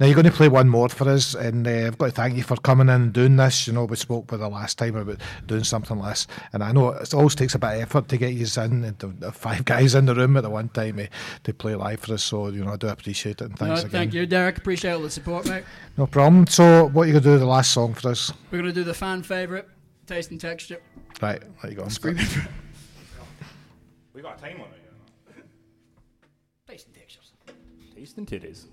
Now 0.00 0.06
you're 0.06 0.16
going 0.16 0.24
to 0.24 0.32
play 0.32 0.48
one 0.48 0.68
more 0.68 0.88
for 0.88 1.08
us, 1.08 1.36
and 1.36 1.66
uh, 1.66 1.70
I've 1.70 1.98
got 1.98 2.06
to 2.06 2.12
thank 2.12 2.36
you 2.36 2.42
for 2.42 2.56
coming 2.56 2.88
in 2.88 2.94
and 3.02 3.12
doing 3.12 3.36
this. 3.36 3.68
You 3.68 3.74
know, 3.74 3.84
we 3.84 3.94
spoke 3.94 4.30
with 4.32 4.40
the 4.40 4.48
last 4.48 4.76
time 4.76 4.96
about 4.96 5.20
doing 5.46 5.62
something 5.62 6.00
less, 6.00 6.26
and 6.52 6.64
I 6.64 6.72
know 6.72 6.90
it 6.90 7.14
always 7.14 7.36
takes 7.36 7.54
a 7.54 7.60
bit 7.60 7.76
of 7.76 7.82
effort 7.82 8.08
to 8.08 8.16
get 8.16 8.32
you 8.32 8.44
in, 8.56 8.84
and 8.84 8.98
to, 8.98 9.30
five 9.30 9.64
guys 9.64 9.94
in 9.94 10.06
the 10.06 10.16
room 10.16 10.36
at 10.36 10.42
the 10.42 10.50
one 10.50 10.68
time 10.70 10.98
eh, 10.98 11.06
to 11.44 11.54
play 11.54 11.76
live 11.76 12.00
for 12.00 12.14
us. 12.14 12.24
So 12.24 12.48
you 12.48 12.64
know, 12.64 12.72
I 12.72 12.76
do 12.76 12.88
appreciate 12.88 13.40
it. 13.40 13.42
And 13.42 13.60
No, 13.60 13.66
thanks 13.66 13.80
again. 13.82 13.90
thank 13.92 14.14
you, 14.14 14.26
Derek. 14.26 14.58
Appreciate 14.58 14.92
all 14.92 15.02
the 15.02 15.10
support, 15.10 15.46
mate. 15.46 15.62
No 15.96 16.08
problem. 16.08 16.48
So, 16.48 16.88
what 16.88 17.02
are 17.02 17.06
you 17.06 17.12
going 17.12 17.22
to 17.22 17.30
do 17.34 17.38
the 17.38 17.46
last 17.46 17.70
song 17.70 17.94
for 17.94 18.08
us? 18.08 18.32
We're 18.50 18.58
gonna 18.58 18.72
do 18.72 18.82
the 18.84 18.94
fan 18.94 19.22
favorite, 19.22 19.68
taste 20.06 20.32
and 20.32 20.40
texture. 20.40 20.80
Right, 21.22 21.40
there 21.62 21.70
you 21.70 21.76
go. 21.76 21.86
Screaming. 21.88 22.26
We 24.12 24.22
got 24.22 24.38
a 24.38 24.40
time 24.40 24.60
on 24.60 24.66
it. 24.66 24.77
Tasting 28.26 28.26
titties. 28.26 28.66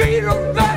beat 0.00 0.24
on 0.24 0.54
the 0.54 0.69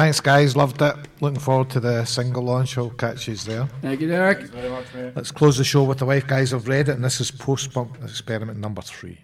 Thanks, 0.00 0.18
guys. 0.18 0.56
Loved 0.56 0.80
it. 0.80 0.96
Looking 1.20 1.38
forward 1.38 1.68
to 1.72 1.78
the 1.78 2.06
single 2.06 2.42
launch. 2.42 2.78
I'll 2.78 2.88
catch 2.88 3.28
you 3.28 3.36
there. 3.36 3.68
Thank 3.82 4.00
you, 4.00 4.08
Derek. 4.08 4.50
Much, 4.54 4.86
Let's 5.14 5.30
close 5.30 5.58
the 5.58 5.64
show 5.64 5.84
with 5.84 5.98
the 5.98 6.06
wife. 6.06 6.26
Guys, 6.26 6.54
I've 6.54 6.66
read 6.66 6.88
it, 6.88 6.92
and 6.92 7.04
this 7.04 7.20
is 7.20 7.30
post 7.30 7.74
punk 7.74 7.98
experiment 8.02 8.58
number 8.58 8.80
three. 8.80 9.18